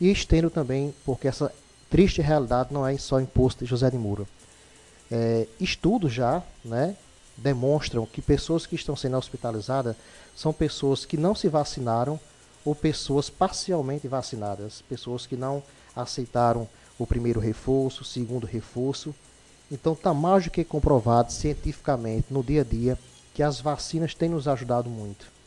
e 0.00 0.10
estendo 0.10 0.48
também, 0.48 0.94
porque 1.04 1.28
essa 1.28 1.52
triste 1.90 2.20
realidade 2.20 2.72
não 2.72 2.86
é 2.86 2.96
só 2.96 3.20
imposto 3.20 3.64
de 3.64 3.70
José 3.70 3.90
de 3.90 3.98
Moura. 3.98 4.26
É, 5.10 5.46
estudos 5.58 6.12
já 6.12 6.42
né, 6.64 6.94
demonstram 7.36 8.06
que 8.06 8.20
pessoas 8.20 8.66
que 8.66 8.74
estão 8.74 8.94
sendo 8.94 9.16
hospitalizadas 9.16 9.96
são 10.36 10.52
pessoas 10.52 11.04
que 11.04 11.16
não 11.16 11.34
se 11.34 11.48
vacinaram 11.48 12.20
ou 12.64 12.74
pessoas 12.74 13.30
parcialmente 13.30 14.06
vacinadas, 14.06 14.82
pessoas 14.82 15.26
que 15.26 15.36
não 15.36 15.62
aceitaram 15.96 16.68
o 16.98 17.06
primeiro 17.06 17.40
reforço, 17.40 18.02
o 18.02 18.06
segundo 18.06 18.46
reforço. 18.46 19.14
Então 19.70 19.94
está 19.94 20.12
mais 20.12 20.44
do 20.44 20.50
que 20.50 20.64
comprovado 20.64 21.32
cientificamente 21.32 22.26
no 22.30 22.42
dia 22.42 22.60
a 22.60 22.64
dia 22.64 22.98
que 23.34 23.42
as 23.42 23.60
vacinas 23.60 24.14
têm 24.14 24.28
nos 24.28 24.46
ajudado 24.46 24.90
muito. 24.90 25.37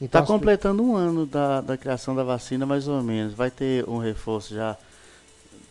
Está 0.00 0.20
então, 0.20 0.26
completando 0.26 0.82
um 0.82 0.94
ano 0.94 1.26
da, 1.26 1.60
da 1.60 1.76
criação 1.76 2.14
da 2.14 2.22
vacina, 2.22 2.64
mais 2.64 2.86
ou 2.86 3.02
menos. 3.02 3.34
Vai 3.34 3.50
ter 3.50 3.88
um 3.88 3.98
reforço 3.98 4.54
já 4.54 4.76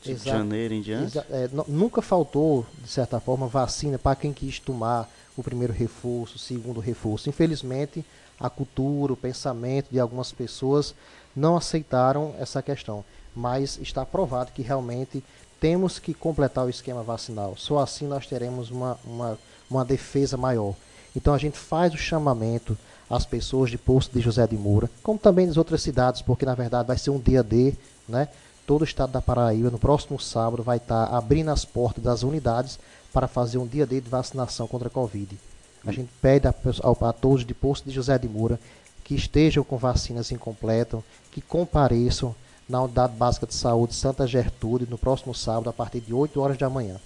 de 0.01 0.11
Exato. 0.11 0.29
janeiro 0.29 0.73
em 0.73 0.81
diante? 0.81 1.17
É, 1.17 1.49
nunca 1.67 2.01
faltou, 2.01 2.65
de 2.83 2.89
certa 2.89 3.19
forma, 3.19 3.47
vacina 3.47 3.97
para 3.97 4.15
quem 4.15 4.33
quis 4.33 4.59
tomar 4.59 5.09
o 5.35 5.43
primeiro 5.43 5.71
reforço, 5.71 6.35
o 6.35 6.39
segundo 6.39 6.79
reforço. 6.79 7.29
Infelizmente, 7.29 8.03
a 8.39 8.49
cultura, 8.49 9.13
o 9.13 9.17
pensamento 9.17 9.87
de 9.91 9.99
algumas 9.99 10.31
pessoas 10.31 10.93
não 11.35 11.55
aceitaram 11.55 12.35
essa 12.37 12.61
questão. 12.61 13.05
Mas 13.33 13.79
está 13.81 14.05
provado 14.05 14.51
que 14.51 14.61
realmente 14.61 15.23
temos 15.59 15.99
que 15.99 16.13
completar 16.13 16.65
o 16.65 16.69
esquema 16.69 17.01
vacinal. 17.01 17.55
Só 17.57 17.79
assim 17.79 18.07
nós 18.07 18.27
teremos 18.27 18.71
uma, 18.71 18.99
uma, 19.05 19.37
uma 19.69 19.85
defesa 19.85 20.35
maior. 20.35 20.75
Então 21.15 21.33
a 21.33 21.37
gente 21.37 21.57
faz 21.57 21.93
o 21.93 21.97
chamamento 21.97 22.77
às 23.09 23.25
pessoas 23.25 23.69
de 23.69 23.77
Poço 23.77 24.09
de 24.13 24.19
José 24.19 24.45
de 24.47 24.57
Moura, 24.57 24.89
como 25.01 25.17
também 25.17 25.47
das 25.47 25.57
outras 25.57 25.81
cidades, 25.81 26.21
porque 26.21 26.45
na 26.45 26.55
verdade 26.55 26.87
vai 26.87 26.97
ser 26.97 27.09
um 27.09 27.19
dia 27.19 27.43
D, 27.43 27.73
né? 28.07 28.27
Todo 28.65 28.81
o 28.81 28.85
estado 28.85 29.13
da 29.13 29.21
Paraíba, 29.21 29.69
no 29.69 29.79
próximo 29.79 30.19
sábado, 30.19 30.61
vai 30.61 30.77
estar 30.77 31.05
abrindo 31.05 31.49
as 31.49 31.63
portas 31.63 32.03
das 32.03 32.21
unidades 32.23 32.77
para 33.13 33.27
fazer 33.27 33.57
um 33.57 33.65
dia 33.65 33.85
D 33.85 34.01
de 34.01 34.09
vacinação 34.09 34.67
contra 34.67 34.89
a 34.89 34.91
Covid. 34.91 35.39
A 35.85 35.91
gente 35.91 36.09
pede 36.21 36.47
a, 36.47 36.51
a, 36.51 37.09
a 37.09 37.13
todos 37.13 37.45
de 37.45 37.53
Poço 37.53 37.83
de 37.85 37.91
José 37.91 38.17
de 38.17 38.27
Moura 38.27 38.59
que 39.05 39.15
estejam 39.15 39.63
com 39.63 39.77
vacinas 39.77 40.33
incompletas, 40.33 41.01
que 41.31 41.39
compareçam 41.39 42.35
na 42.67 42.81
Unidade 42.81 43.15
Básica 43.15 43.47
de 43.47 43.55
Saúde 43.55 43.95
Santa 43.95 44.27
Gertrude 44.27 44.85
no 44.89 44.97
próximo 44.97 45.33
sábado, 45.33 45.69
a 45.69 45.73
partir 45.73 46.01
de 46.01 46.13
8 46.13 46.37
horas 46.41 46.57
da 46.57 46.69
manhã. 46.69 46.99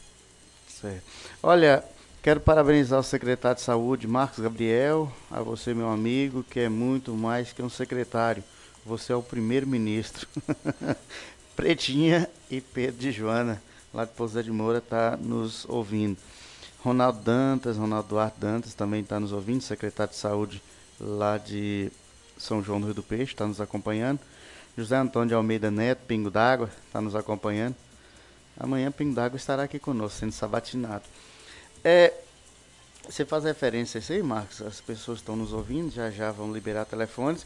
Certo. 0.68 1.04
Olha, 1.44 1.84
quero 2.22 2.40
parabenizar 2.40 3.00
o 3.00 3.04
secretário 3.04 3.56
de 3.56 3.64
Saúde, 3.64 4.08
Marcos 4.08 4.40
Gabriel, 4.40 5.12
a 5.30 5.42
você, 5.42 5.74
meu 5.74 5.90
amigo, 5.90 6.44
que 6.44 6.60
é 6.60 6.70
muito 6.70 7.14
mais 7.14 7.52
que 7.52 7.64
um 7.64 7.70
secretário. 7.70 8.44
Você 8.86 9.12
é 9.12 9.16
o 9.16 9.24
primeiro-ministro. 9.24 10.28
Pretinha 11.56 12.30
e 12.50 12.62
Pedro 12.62 13.00
de 13.00 13.12
Joana, 13.12 13.62
lá 13.92 14.06
de 14.06 14.12
Pouso 14.12 14.42
de 14.42 14.52
Moura, 14.52 14.78
está 14.78 15.18
nos 15.18 15.66
ouvindo. 15.68 16.18
Ronaldo 16.84 17.22
Dantas, 17.22 17.78
Ronaldo 17.78 18.10
Duarte 18.10 18.40
Dantas 18.40 18.74
também 18.76 19.02
está 19.02 19.20
nos 19.20 19.32
ouvindo, 19.32 19.62
secretário 19.62 20.14
de 20.14 20.20
saúde 20.20 20.62
lá 21.00 21.38
de 21.40 21.92
São 22.38 22.64
João 22.64 22.80
do 22.80 22.86
Rio 22.86 22.96
do 22.96 23.04
Peixe, 23.04 23.34
está 23.34 23.48
nos 23.48 23.60
acompanhando. 23.60 24.20
José 24.78 24.96
Antônio 24.96 25.30
de 25.30 25.34
Almeida 25.34 25.72
Neto, 25.72 26.06
Pingo 26.08 26.30
d'Água, 26.30 26.70
está 26.86 27.02
nos 27.02 27.16
acompanhando. 27.16 27.76
Amanhã 28.60 28.92
Pingo 28.92 29.16
d'Água 29.16 29.38
estará 29.38 29.64
aqui 29.64 29.80
conosco, 29.80 30.20
sendo 30.20 30.32
sabatinado. 30.32 31.04
É, 31.84 32.14
você 33.08 33.26
faz 33.26 33.44
referência 33.44 33.98
a 33.98 34.00
isso 34.00 34.14
aí, 34.14 34.22
Marcos? 34.22 34.62
As 34.62 34.80
pessoas 34.80 35.20
estão 35.20 35.36
nos 35.36 35.54
ouvindo, 35.54 35.92
já 35.92 36.10
já 36.12 36.32
vão 36.32 36.54
liberar 36.54 36.86
telefones. 36.86 37.46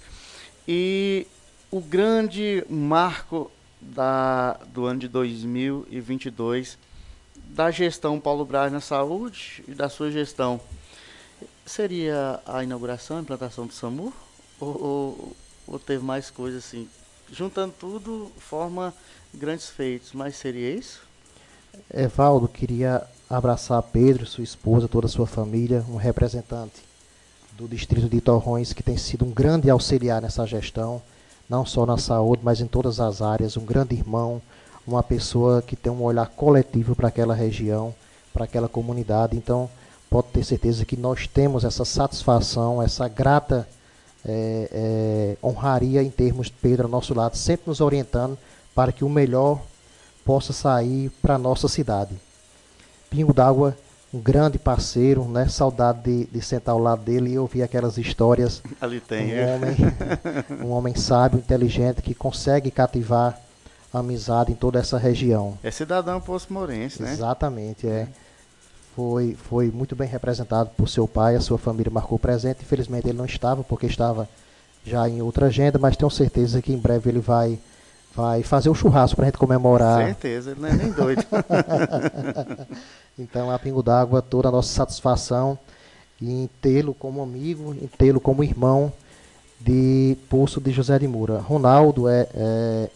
E 0.67 1.25
o 1.71 1.79
grande 1.79 2.65
marco 2.69 3.51
da, 3.79 4.53
do 4.67 4.85
ano 4.85 4.99
de 4.99 5.07
2022 5.07 6.77
da 7.35 7.71
gestão 7.71 8.19
Paulo 8.19 8.45
Braz 8.45 8.71
na 8.71 8.81
saúde 8.81 9.63
e 9.67 9.73
da 9.73 9.87
sua 9.87 10.11
gestão, 10.11 10.59
seria 11.65 12.39
a 12.45 12.63
inauguração, 12.63 13.17
a 13.17 13.21
implantação 13.21 13.67
do 13.67 13.73
SAMU? 13.73 14.13
Ou, 14.59 14.81
ou, 14.81 15.35
ou 15.67 15.79
teve 15.79 16.03
mais 16.03 16.29
coisas 16.29 16.65
assim? 16.65 16.89
Juntando 17.31 17.73
tudo, 17.79 18.31
forma 18.37 18.93
grandes 19.33 19.69
feitos, 19.69 20.13
mas 20.13 20.35
seria 20.35 20.71
isso? 20.71 21.01
Evaldo, 21.93 22.47
queria 22.47 23.05
abraçar 23.29 23.81
Pedro, 23.81 24.25
sua 24.25 24.43
esposa, 24.43 24.87
toda 24.87 25.07
a 25.07 25.09
sua 25.09 25.25
família, 25.25 25.83
um 25.89 25.95
representante 25.95 26.83
do 27.57 27.67
distrito 27.67 28.09
de 28.09 28.21
Torrões 28.21 28.73
que 28.73 28.83
tem 28.83 28.97
sido 28.97 29.25
um 29.25 29.31
grande 29.31 29.69
auxiliar 29.69 30.21
nessa 30.21 30.45
gestão, 30.45 31.01
não 31.49 31.65
só 31.65 31.85
na 31.85 31.97
saúde, 31.97 32.41
mas 32.43 32.59
em 32.59 32.67
todas 32.67 32.99
as 32.99 33.21
áreas, 33.21 33.55
um 33.55 33.65
grande 33.65 33.95
irmão, 33.95 34.41
uma 34.85 35.01
pessoa 35.01 35.61
que 35.61 35.75
tem 35.75 35.91
um 35.91 36.03
olhar 36.03 36.27
coletivo 36.27 36.95
para 36.95 37.07
aquela 37.07 37.33
região, 37.33 37.93
para 38.33 38.45
aquela 38.45 38.67
comunidade. 38.67 39.37
Então, 39.37 39.69
pode 40.09 40.27
ter 40.27 40.43
certeza 40.43 40.85
que 40.85 40.97
nós 40.97 41.27
temos 41.27 41.63
essa 41.63 41.85
satisfação, 41.85 42.81
essa 42.81 43.07
grata 43.07 43.67
é, 44.25 44.69
é, 44.71 45.37
honraria 45.47 46.03
em 46.03 46.09
termos 46.09 46.47
de 46.47 46.53
Pedro 46.53 46.85
ao 46.85 46.91
nosso 46.91 47.13
lado, 47.13 47.37
sempre 47.37 47.63
nos 47.67 47.79
orientando 47.79 48.37
para 48.73 48.91
que 48.91 49.05
o 49.05 49.09
melhor 49.09 49.61
possa 50.25 50.51
sair 50.51 51.09
para 51.21 51.35
a 51.35 51.39
nossa 51.39 51.67
cidade. 51.67 52.15
Pingo 53.15 53.33
d'Água, 53.33 53.77
um 54.13 54.19
grande 54.19 54.59
parceiro, 54.59 55.23
né? 55.23 55.47
Saudade 55.47 56.01
de, 56.03 56.25
de 56.25 56.41
sentar 56.41 56.73
ao 56.73 56.79
lado 56.79 57.01
dele 57.01 57.31
e 57.31 57.39
ouvir 57.39 57.63
aquelas 57.63 57.97
histórias. 57.97 58.61
Ali 58.81 58.99
tem. 58.99 59.33
Um 59.33 59.37
é. 59.37 59.55
homem, 59.55 59.75
um 60.65 60.71
homem 60.71 60.95
sábio, 60.95 61.39
inteligente, 61.39 62.01
que 62.01 62.13
consegue 62.13 62.69
cativar 62.69 63.39
amizade 63.93 64.51
em 64.51 64.55
toda 64.55 64.79
essa 64.79 64.97
região. 64.97 65.57
É 65.63 65.71
cidadão 65.71 66.19
Poço 66.19 66.51
Morense, 66.51 67.01
né? 67.01 67.13
Exatamente, 67.13 67.87
é. 67.87 68.09
Foi, 68.93 69.37
foi 69.49 69.71
muito 69.71 69.95
bem 69.95 70.07
representado 70.07 70.69
por 70.75 70.89
seu 70.89 71.07
pai, 71.07 71.37
a 71.37 71.41
sua 71.41 71.57
família 71.57 71.91
marcou 71.91 72.19
presente. 72.19 72.63
Infelizmente 72.63 73.07
ele 73.07 73.17
não 73.17 73.25
estava, 73.25 73.63
porque 73.63 73.85
estava 73.85 74.27
já 74.85 75.07
em 75.07 75.21
outra 75.21 75.47
agenda, 75.47 75.79
mas 75.79 75.95
tenho 75.95 76.11
certeza 76.11 76.61
que 76.61 76.73
em 76.73 76.77
breve 76.77 77.09
ele 77.09 77.19
vai, 77.19 77.57
vai 78.15 78.43
fazer 78.43 78.69
o 78.69 78.75
churrasco 78.75 79.15
para 79.15 79.25
a 79.25 79.27
gente 79.27 79.37
comemorar. 79.37 80.05
Certeza, 80.05 80.51
ele 80.51 80.61
não 80.61 80.69
é 80.69 80.73
nem 80.73 80.91
doido. 80.91 81.23
então, 83.19 83.51
a 83.51 83.59
Pingo 83.59 83.83
d'Água, 83.83 84.21
toda 84.21 84.47
a 84.47 84.51
nossa 84.51 84.73
satisfação 84.73 85.59
em 86.21 86.49
tê-lo 86.61 86.93
como 86.93 87.21
amigo, 87.21 87.73
em 87.73 87.87
tê-lo 87.87 88.21
como 88.21 88.43
irmão 88.43 88.91
de 89.59 90.17
Poço 90.29 90.61
de 90.61 90.71
José 90.71 90.97
de 90.97 91.07
Moura. 91.07 91.39
Ronaldo 91.39 92.07
é, 92.07 92.27
é 92.33 92.89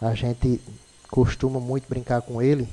a 0.00 0.14
gente 0.14 0.60
costuma 1.08 1.60
muito 1.60 1.88
brincar 1.88 2.22
com 2.22 2.42
ele, 2.42 2.68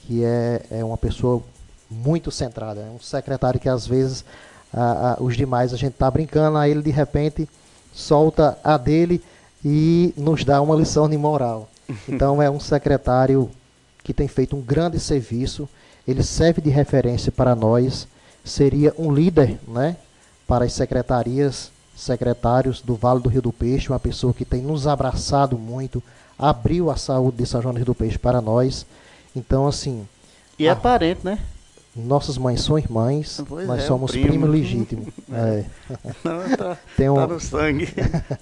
que 0.00 0.22
é, 0.22 0.62
é 0.70 0.84
uma 0.84 0.98
pessoa 0.98 1.42
muito 1.90 2.30
centrada, 2.30 2.80
é 2.80 2.90
um 2.90 3.00
secretário 3.00 3.58
que 3.58 3.68
às 3.68 3.86
vezes 3.86 4.24
a, 4.72 5.12
a, 5.12 5.22
os 5.22 5.36
demais 5.36 5.72
a 5.72 5.76
gente 5.76 5.94
está 5.94 6.10
brincando, 6.10 6.58
aí 6.58 6.70
ele 6.70 6.82
de 6.82 6.90
repente 6.90 7.48
solta 7.92 8.58
a 8.62 8.76
dele, 8.76 9.22
e 9.64 10.14
nos 10.16 10.44
dá 10.44 10.60
uma 10.60 10.76
lição 10.76 11.08
de 11.08 11.16
moral. 11.16 11.68
Então 12.08 12.40
é 12.40 12.48
um 12.48 12.60
secretário 12.60 13.50
que 14.04 14.14
tem 14.14 14.28
feito 14.28 14.56
um 14.56 14.60
grande 14.60 15.00
serviço, 15.00 15.68
ele 16.06 16.22
serve 16.22 16.62
de 16.62 16.70
referência 16.70 17.32
para 17.32 17.54
nós, 17.54 18.06
seria 18.44 18.94
um 18.96 19.12
líder 19.12 19.58
né, 19.66 19.96
para 20.46 20.64
as 20.64 20.72
secretarias, 20.72 21.70
secretários 21.96 22.80
do 22.80 22.94
Vale 22.94 23.20
do 23.20 23.28
Rio 23.28 23.42
do 23.42 23.52
Peixe, 23.52 23.88
uma 23.88 24.00
pessoa 24.00 24.32
que 24.32 24.44
tem 24.44 24.62
nos 24.62 24.86
abraçado 24.86 25.58
muito, 25.58 26.02
abriu 26.38 26.90
a 26.90 26.96
saúde 26.96 27.38
de 27.38 27.46
São 27.46 27.60
João 27.60 27.74
do 27.74 27.78
Rio 27.78 27.86
do 27.86 27.94
Peixe 27.94 28.18
para 28.18 28.40
nós. 28.40 28.86
Então, 29.36 29.66
assim. 29.66 30.08
E 30.58 30.66
é 30.66 30.74
parente, 30.74 31.20
né? 31.24 31.38
Nossas 31.94 32.38
mães 32.38 32.62
são 32.62 32.78
irmãs, 32.78 33.42
Pois 33.48 33.66
nós 33.66 33.82
é, 33.82 33.86
somos 33.86 34.12
primo. 34.12 34.28
primo 34.28 34.46
legítimo. 34.46 35.06
é. 35.32 35.64
Não, 36.24 36.56
tá, 36.56 36.78
Tem 36.96 37.08
um- 37.10 37.16
tá 37.16 37.26
no 37.26 37.40
sangue. 37.40 37.88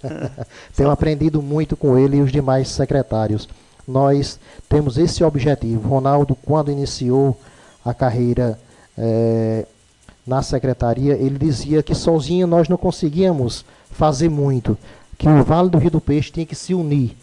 Tenho 0.76 0.90
aprendido 0.90 1.40
muito 1.42 1.76
com 1.76 1.96
ele 1.98 2.18
e 2.18 2.20
os 2.20 2.30
demais 2.30 2.68
secretários. 2.68 3.48
Nós 3.86 4.38
temos 4.68 4.98
esse 4.98 5.24
objetivo. 5.24 5.88
Ronaldo, 5.88 6.34
quando 6.34 6.70
iniciou 6.70 7.38
a 7.82 7.94
carreira 7.94 8.58
eh, 8.98 9.64
na 10.26 10.42
secretaria, 10.42 11.14
ele 11.14 11.38
dizia 11.38 11.82
que 11.82 11.94
sozinho 11.94 12.46
nós 12.46 12.68
não 12.68 12.76
conseguíamos 12.76 13.64
fazer 13.90 14.28
muito, 14.28 14.76
que 15.16 15.26
o 15.26 15.42
Vale 15.42 15.70
do 15.70 15.78
Rio 15.78 15.90
do 15.92 16.00
Peixe 16.02 16.30
tinha 16.30 16.44
que 16.44 16.54
se 16.54 16.74
unir, 16.74 17.16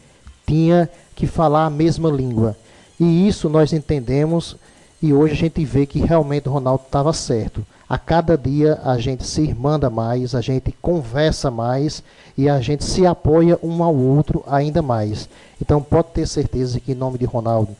tinha 0.47 0.89
que 1.15 1.27
falar 1.27 1.67
a 1.67 1.69
mesma 1.69 2.09
língua. 2.09 2.57
E 2.99 3.27
isso 3.27 3.47
nós 3.47 3.71
entendemos 3.71 4.57
e 5.05 5.13
hoje 5.13 5.33
a 5.33 5.37
gente 5.37 5.63
vê 5.63 5.85
que 5.85 5.99
realmente 5.99 6.49
o 6.49 6.51
Ronaldo 6.51 6.81
estava 6.83 7.13
certo. 7.13 7.63
A 7.87 7.95
cada 7.95 8.35
dia 8.35 8.79
a 8.83 8.97
gente 8.97 9.23
se 9.23 9.43
irmanda 9.43 9.87
mais, 9.87 10.33
a 10.33 10.41
gente 10.41 10.75
conversa 10.81 11.51
mais 11.51 12.01
e 12.35 12.49
a 12.49 12.59
gente 12.59 12.83
se 12.83 13.05
apoia 13.05 13.59
um 13.61 13.83
ao 13.83 13.95
outro 13.95 14.43
ainda 14.47 14.81
mais. 14.81 15.29
Então 15.61 15.79
pode 15.79 16.07
ter 16.07 16.27
certeza 16.27 16.79
que 16.79 16.93
em 16.93 16.95
nome 16.95 17.19
de 17.19 17.25
Ronaldo 17.25 17.75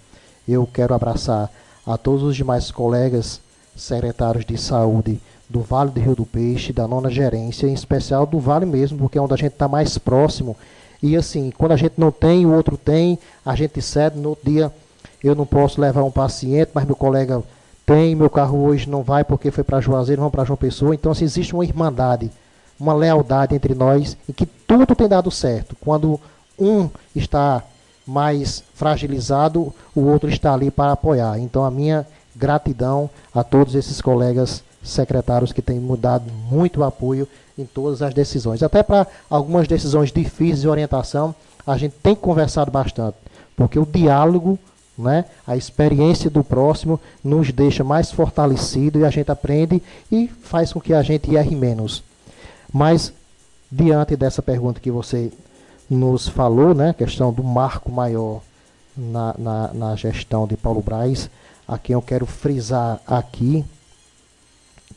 eu 0.48 0.70
quero 0.72 0.94
abraçar 0.94 1.50
a 1.84 1.98
todos 1.98 2.22
os 2.22 2.36
demais 2.36 2.70
colegas 2.70 3.42
secretários 3.76 4.46
de 4.46 4.56
saúde 4.56 5.20
do 5.50 5.62
Vale 5.62 5.90
do 5.90 6.00
Rio 6.00 6.16
do 6.16 6.28
Peixe, 6.28 6.72
da 6.72 6.88
nona 6.88 7.10
gerência, 7.10 7.66
em 7.66 7.74
especial 7.74 8.28
do 8.28 8.40
Vale 8.40 8.68
mesmo, 8.68 9.00
porque 9.00 9.18
é 9.18 9.22
onde 9.22 9.34
a 9.34 9.38
gente 9.38 9.54
está 9.54 9.68
mais 9.68 9.98
próximo. 9.98 10.56
E 11.02 11.18
assim, 11.18 11.52
quando 11.58 11.72
a 11.72 11.78
gente 11.78 11.96
não 11.98 12.12
tem, 12.12 12.46
o 12.46 12.54
outro 12.54 12.78
tem, 12.78 13.18
a 13.44 13.56
gente 13.56 13.82
cede, 13.82 14.20
no 14.20 14.30
outro 14.30 14.52
dia 14.52 14.72
eu 15.28 15.36
não 15.36 15.46
posso 15.46 15.82
levar 15.82 16.04
um 16.04 16.12
paciente, 16.12 16.72
mas 16.74 16.86
meu 16.86 16.96
colega 16.96 17.42
tem, 17.86 18.16
meu 18.16 18.30
carro 18.30 18.64
hoje 18.64 18.90
não 18.90 19.04
vai 19.04 19.24
porque 19.24 19.52
foi 19.52 19.64
para 19.64 19.82
Juazeiro, 19.82 20.22
não 20.22 20.32
para 20.32 20.44
João 20.44 20.58
Pessoa. 20.58 20.94
Então, 20.94 21.12
assim, 21.12 21.26
existe 21.26 21.54
uma 21.54 21.64
irmandade, 21.64 22.32
uma 22.80 22.94
lealdade 22.94 23.56
entre 23.56 23.76
nós 23.76 24.18
e 24.28 24.34
que 24.34 24.46
tudo 24.46 24.96
tem 24.96 25.08
dado 25.08 25.30
certo. 25.30 25.76
Quando 25.80 26.20
um 26.58 26.90
está 27.16 27.64
mais 28.06 28.64
fragilizado, 28.74 29.74
o 29.96 30.02
outro 30.02 30.30
está 30.30 30.54
ali 30.54 30.70
para 30.72 30.92
apoiar. 30.92 31.40
Então, 31.40 31.64
a 31.64 31.72
minha 31.72 32.06
gratidão 32.36 33.10
a 33.34 33.44
todos 33.44 33.76
esses 33.76 34.02
colegas 34.02 34.64
secretários 34.84 35.52
que 35.52 35.62
têm 35.62 35.80
mudado 35.80 36.32
muito 36.50 36.82
o 36.82 36.84
apoio 36.84 37.28
em 37.58 37.66
todas 37.66 38.02
as 38.02 38.14
decisões. 38.14 38.62
Até 38.62 38.84
para 38.84 39.08
algumas 39.30 39.68
decisões 39.68 40.12
difíceis 40.12 40.62
de 40.62 40.68
orientação, 40.68 41.34
a 41.66 41.78
gente 41.78 41.96
tem 42.04 42.16
conversado 42.16 42.70
bastante, 42.70 43.18
porque 43.56 43.80
o 43.80 43.86
diálogo, 43.86 44.60
né, 44.98 45.26
a 45.46 45.58
experiência 45.58 46.30
do 46.30 46.44
próximo 46.44 47.00
nos 47.24 47.52
deixa 47.52 47.84
mais 47.84 48.12
fortalecido 48.12 49.00
e 49.00 49.06
a 49.06 49.10
gente 49.10 49.32
aprende 49.32 49.82
e 50.12 50.28
faz 50.28 50.72
com 50.72 50.80
que 50.80 50.94
a 50.94 51.02
gente 51.02 51.36
erre 51.36 51.56
menos. 51.56 52.04
Mas 52.72 53.14
diante 53.72 54.16
dessa 54.16 54.42
pergunta 54.42 54.80
que 54.80 54.92
você 54.92 55.32
nos 55.90 56.28
falou, 56.28 56.74
né, 56.74 56.94
questão 56.94 57.32
do 57.32 57.44
marco 57.44 57.92
maior 57.92 58.42
na, 58.96 59.36
na, 59.38 59.74
na 59.74 59.96
gestão 59.96 60.48
de 60.48 60.56
Paulo 60.56 60.82
Braz, 60.82 61.30
a 61.68 61.78
quem 61.78 61.94
eu 61.94 62.02
quero 62.02 62.26
frisar 62.26 63.00
aqui 63.06 63.66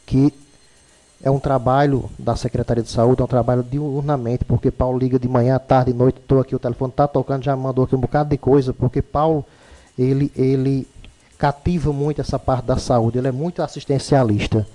que 0.07 0.33
é 1.23 1.31
um 1.31 1.39
trabalho 1.39 2.09
da 2.19 2.37
Secretaria 2.37 2.83
de 2.83 2.91
Saúde, 2.91 3.21
é 3.21 3.25
um 3.25 3.29
trabalho 3.29 3.63
diurnamente, 3.63 4.45
porque 4.45 4.71
Paulo 4.71 4.99
liga 4.99 5.19
de 5.19 5.29
manhã, 5.29 5.59
tarde, 5.59 5.93
noite, 5.93 6.19
estou 6.21 6.41
aqui, 6.41 6.55
o 6.55 6.59
telefone 6.59 6.91
está 6.91 7.07
tocando, 7.07 7.45
já 7.45 7.57
mandou 7.57 7.85
aqui 7.85 7.95
um 7.95 8.01
bocado 8.01 8.31
de 8.31 8.39
coisa, 8.39 8.73
porque 8.73 9.03
Paulo, 9.03 9.45
ele, 9.99 10.31
ele 10.37 10.87
cativa 11.37 11.93
muito 11.93 12.21
essa 12.21 12.39
parte 12.39 12.67
da 12.67 12.77
saúde, 12.77 13.19
ele 13.19 13.29
é 13.29 13.33
muito 13.33 13.63
assistencialista. 13.63 14.67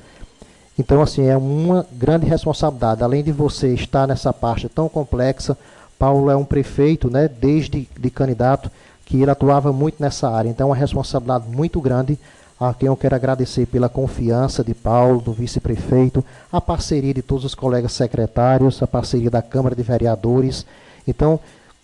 Então, 0.77 1.01
assim, 1.01 1.25
é 1.27 1.37
uma 1.37 1.85
grande 1.91 2.25
responsabilidade. 2.25 3.03
Além 3.03 3.23
de 3.23 3.31
você 3.31 3.73
estar 3.73 4.07
nessa 4.07 4.33
parte 4.33 4.67
tão 4.67 4.89
complexa, 4.89 5.57
Paulo 5.99 6.29
é 6.29 6.35
um 6.35 6.43
prefeito, 6.43 7.09
né, 7.09 7.27
desde 7.27 7.87
de 7.97 8.09
candidato, 8.09 8.71
que 9.05 9.21
ele 9.21 9.29
atuava 9.29 9.71
muito 9.71 10.01
nessa 10.01 10.29
área. 10.29 10.49
Então, 10.49 10.67
é 10.67 10.69
uma 10.69 10.75
responsabilidade 10.75 11.47
muito 11.47 11.79
grande, 11.79 12.17
a 12.59 12.73
quem 12.73 12.87
eu 12.87 12.95
quero 12.95 13.15
agradecer 13.15 13.65
pela 13.65 13.89
confiança 13.89 14.63
de 14.63 14.73
Paulo, 14.73 15.21
do 15.21 15.31
vice-prefeito, 15.33 16.23
a 16.51 16.61
parceria 16.61 17.13
de 17.13 17.21
todos 17.21 17.45
os 17.45 17.53
colegas 17.53 17.91
secretários, 17.91 18.81
a 18.81 18.87
parceria 18.87 19.29
da 19.29 19.41
Câmara 19.41 19.75
de 19.75 19.83
Vereadores. 19.83 20.65
Então, 21.07 21.39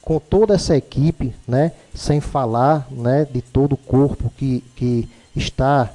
com 0.10 0.19
toda 0.19 0.56
essa 0.56 0.76
equipe, 0.76 1.36
né, 1.48 1.72
sem 1.93 2.19
falar 2.19 2.88
né, 2.89 3.28
de 3.32 3.43
todo 3.43 3.74
o 3.74 3.78
corpo 3.78 4.34
que, 4.36 4.63
que 4.76 5.08
está 5.36 5.88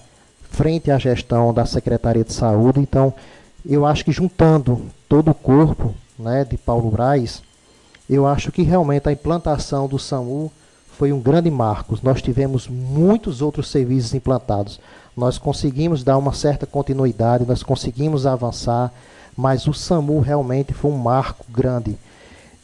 frente 0.52 0.88
à 0.88 0.98
gestão 0.98 1.52
da 1.52 1.66
Secretaria 1.66 2.22
de 2.22 2.32
Saúde. 2.32 2.78
Então, 2.78 3.12
eu 3.66 3.84
acho 3.84 4.04
que 4.04 4.12
juntando 4.12 4.82
todo 5.08 5.32
o 5.32 5.34
corpo 5.34 5.92
né, 6.16 6.44
de 6.44 6.56
Paulo 6.56 6.92
Braz, 6.92 7.42
eu 8.08 8.24
acho 8.24 8.52
que 8.52 8.62
realmente 8.62 9.08
a 9.08 9.12
implantação 9.12 9.88
do 9.88 9.98
SAMU 9.98 10.52
foi 10.96 11.12
um 11.12 11.18
grande 11.18 11.50
marco. 11.50 11.98
Nós 12.00 12.22
tivemos 12.22 12.68
muitos 12.68 13.42
outros 13.42 13.68
serviços 13.68 14.14
implantados. 14.14 14.78
Nós 15.16 15.38
conseguimos 15.38 16.04
dar 16.04 16.18
uma 16.18 16.32
certa 16.32 16.66
continuidade, 16.66 17.44
nós 17.44 17.64
conseguimos 17.64 18.28
avançar, 18.28 18.92
mas 19.36 19.66
o 19.66 19.74
SAMU 19.74 20.20
realmente 20.20 20.72
foi 20.72 20.92
um 20.92 20.98
marco 20.98 21.44
grande. 21.50 21.98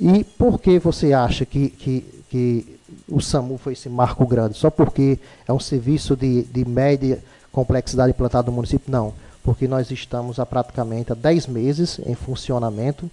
E 0.01 0.25
por 0.25 0.59
que 0.59 0.79
você 0.79 1.13
acha 1.13 1.45
que, 1.45 1.69
que, 1.69 2.25
que 2.31 2.79
o 3.07 3.21
SAMU 3.21 3.59
foi 3.59 3.75
esse 3.75 3.89
marco 3.89 4.27
grande? 4.27 4.57
Só 4.57 4.71
porque 4.71 5.19
é 5.47 5.53
um 5.53 5.61
serviço 5.61 6.17
de, 6.17 6.43
de 6.45 6.65
média 6.65 7.23
complexidade 7.53 8.11
implantado 8.11 8.51
no 8.51 8.57
município? 8.57 8.91
Não, 8.91 9.13
porque 9.45 9.69
nós 9.69 9.91
estamos 9.91 10.41
há 10.41 10.47
praticamente 10.47 11.13
há 11.13 11.15
10 11.15 11.49
meses 11.49 12.01
em 12.07 12.15
funcionamento 12.15 13.11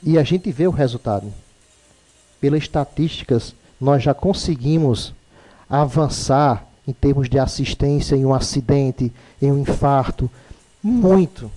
e 0.00 0.16
a 0.16 0.22
gente 0.22 0.52
vê 0.52 0.68
o 0.68 0.70
resultado. 0.70 1.32
Pelas 2.40 2.62
estatísticas, 2.62 3.54
nós 3.80 4.02
já 4.02 4.14
conseguimos 4.14 5.12
avançar 5.68 6.64
em 6.86 6.92
termos 6.92 7.28
de 7.28 7.38
assistência 7.38 8.14
em 8.14 8.24
um 8.24 8.32
acidente, 8.32 9.12
em 9.42 9.50
um 9.50 9.58
infarto, 9.58 10.30
muito. 10.80 11.50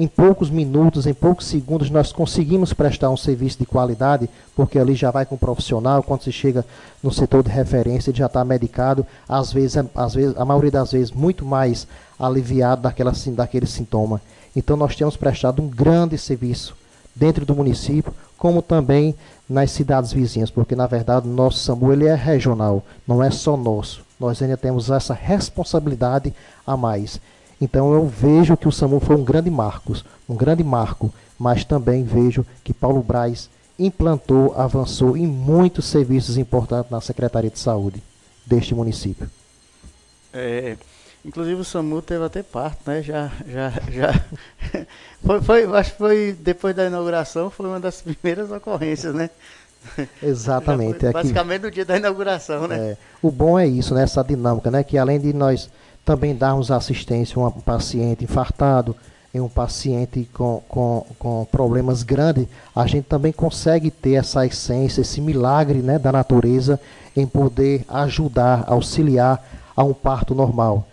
Em 0.00 0.08
poucos 0.08 0.48
minutos, 0.48 1.06
em 1.06 1.12
poucos 1.12 1.44
segundos, 1.44 1.90
nós 1.90 2.10
conseguimos 2.10 2.72
prestar 2.72 3.10
um 3.10 3.18
serviço 3.18 3.58
de 3.58 3.66
qualidade, 3.66 4.30
porque 4.56 4.78
ali 4.78 4.94
já 4.94 5.10
vai 5.10 5.26
com 5.26 5.34
um 5.34 5.38
profissional, 5.38 6.02
quando 6.02 6.22
se 6.22 6.32
chega 6.32 6.64
no 7.02 7.12
setor 7.12 7.42
de 7.42 7.50
referência, 7.50 8.08
ele 8.08 8.16
já 8.16 8.24
está 8.24 8.42
medicado, 8.42 9.06
às 9.28 9.52
vezes, 9.52 9.76
às 9.94 10.14
vezes, 10.14 10.34
a 10.38 10.44
maioria 10.46 10.70
das 10.70 10.92
vezes, 10.92 11.10
muito 11.10 11.44
mais 11.44 11.86
aliviado 12.18 12.80
daquela, 12.80 13.12
daquele 13.32 13.66
sintoma. 13.66 14.22
Então, 14.56 14.74
nós 14.74 14.96
temos 14.96 15.18
prestado 15.18 15.60
um 15.60 15.68
grande 15.68 16.16
serviço 16.16 16.74
dentro 17.14 17.44
do 17.44 17.54
município, 17.54 18.14
como 18.38 18.62
também 18.62 19.14
nas 19.46 19.70
cidades 19.70 20.14
vizinhas, 20.14 20.50
porque 20.50 20.74
na 20.74 20.86
verdade 20.86 21.28
o 21.28 21.30
nosso 21.30 21.58
SAMU 21.58 21.92
ele 21.92 22.06
é 22.06 22.14
regional, 22.14 22.82
não 23.06 23.22
é 23.22 23.30
só 23.30 23.54
nosso. 23.54 24.00
Nós 24.18 24.40
ainda 24.40 24.56
temos 24.56 24.88
essa 24.88 25.12
responsabilidade 25.12 26.32
a 26.66 26.74
mais. 26.74 27.20
Então 27.60 27.92
eu 27.92 28.06
vejo 28.06 28.56
que 28.56 28.66
o 28.66 28.72
SAMU 28.72 29.00
foi 29.00 29.16
um 29.16 29.24
grande 29.24 29.50
marco, 29.50 29.94
um 30.28 30.34
grande 30.34 30.64
marco, 30.64 31.12
mas 31.38 31.64
também 31.64 32.02
vejo 32.02 32.44
que 32.64 32.72
Paulo 32.72 33.02
Braz 33.02 33.50
implantou, 33.78 34.54
avançou 34.56 35.16
em 35.16 35.26
muitos 35.26 35.86
serviços 35.86 36.36
importantes 36.36 36.90
na 36.90 37.00
Secretaria 37.00 37.50
de 37.50 37.58
Saúde 37.58 38.02
deste 38.46 38.74
município. 38.74 39.28
É, 40.32 40.76
inclusive 41.24 41.60
o 41.60 41.64
SAMU 41.64 42.00
teve 42.00 42.24
até 42.24 42.42
parto, 42.42 42.78
né? 42.86 43.02
Já, 43.02 43.30
já, 43.46 43.70
já. 43.90 44.24
foi, 45.24 45.40
foi, 45.42 45.64
acho 45.76 45.92
que 45.92 45.98
foi 45.98 46.36
depois 46.38 46.74
da 46.74 46.86
inauguração, 46.86 47.50
foi 47.50 47.66
uma 47.66 47.80
das 47.80 48.02
primeiras 48.02 48.50
ocorrências, 48.50 49.14
né? 49.14 49.28
Exatamente. 50.22 51.00
Foi 51.00 51.08
é 51.08 51.12
basicamente 51.12 51.62
no 51.62 51.70
dia 51.70 51.84
da 51.84 51.96
inauguração, 51.96 52.68
né? 52.68 52.78
É, 52.78 52.96
o 53.22 53.30
bom 53.30 53.58
é 53.58 53.66
isso, 53.66 53.94
né, 53.94 54.02
essa 54.02 54.22
dinâmica, 54.22 54.70
né, 54.70 54.84
que 54.84 54.98
além 54.98 55.18
de 55.18 55.32
nós 55.32 55.70
também 56.04 56.34
darmos 56.34 56.70
assistência 56.70 57.40
a 57.40 57.46
um 57.46 57.50
paciente 57.50 58.24
infartado, 58.24 58.96
em 59.32 59.40
um 59.40 59.48
paciente 59.48 60.28
com, 60.32 60.60
com, 60.68 61.06
com 61.18 61.46
problemas 61.50 62.02
grandes, 62.02 62.46
a 62.74 62.86
gente 62.86 63.04
também 63.04 63.32
consegue 63.32 63.90
ter 63.90 64.14
essa 64.14 64.44
essência, 64.44 65.02
esse 65.02 65.20
milagre 65.20 65.78
né, 65.78 65.98
da 65.98 66.10
natureza 66.10 66.80
em 67.16 67.26
poder 67.26 67.84
ajudar, 67.88 68.64
auxiliar 68.66 69.42
a 69.76 69.84
um 69.84 69.94
parto 69.94 70.34
normal. 70.34 70.86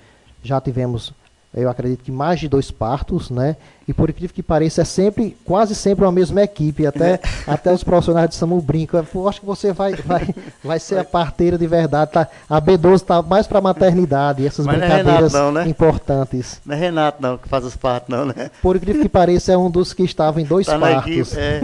Já 0.44 0.62
tivemos, 0.62 1.14
eu 1.62 1.70
acredito 1.70 2.04
que 2.04 2.12
mais 2.12 2.40
de 2.40 2.48
dois 2.48 2.72
partos, 2.72 3.30
né? 3.30 3.56
E 3.88 3.94
por 3.94 4.10
incrível 4.10 4.36
que 4.36 4.44
pareça, 4.44 4.82
é 4.82 4.86
sempre, 4.86 5.38
quase 5.46 5.74
sempre 5.74 6.06
a 6.06 6.12
mesma 6.12 6.42
equipe. 6.42 6.86
Até, 6.86 7.14
é. 7.14 7.20
até 7.48 7.72
os 7.72 7.84
profissionais 7.86 8.30
de 8.30 8.36
SAMU 8.36 8.62
brincam. 8.62 9.06
Eu 9.16 9.30
acho 9.30 9.40
que 9.40 9.46
você 9.46 9.72
vai, 9.72 9.94
vai, 9.96 10.28
vai 10.62 10.78
ser 10.78 11.00
a 11.00 11.06
parteira 11.06 11.58
de 11.58 11.66
verdade. 11.66 12.12
Tá? 12.12 12.28
A 12.50 12.62
B12 12.62 12.96
está 12.96 13.22
mais 13.22 13.48
para 13.48 13.62
maternidade. 13.62 14.46
Essas 14.46 14.66
Mas 14.66 14.78
brincadeiras 14.78 15.32
não 15.32 15.40
é 15.40 15.44
Renato, 15.44 15.46
não, 15.46 15.52
né? 15.54 15.70
importantes. 15.70 16.60
Não 16.66 16.76
é 16.76 16.80
Renato, 16.80 17.22
não, 17.22 17.38
que 17.38 17.48
faz 17.48 17.64
os 17.64 17.78
partos, 17.78 18.10
não, 18.10 18.26
né? 18.26 18.52
Por 18.62 18.76
incrível 18.76 19.02
que 19.02 19.10
pareça, 19.10 19.54
é 19.54 19.58
um 19.58 19.72
dos 19.72 19.94
que 19.94 20.04
estava 20.04 20.42
em 20.42 20.44
dois 20.46 20.66
tá 20.66 20.78
partos. 20.78 21.34
Equipe, 21.34 21.40
é. 21.40 21.62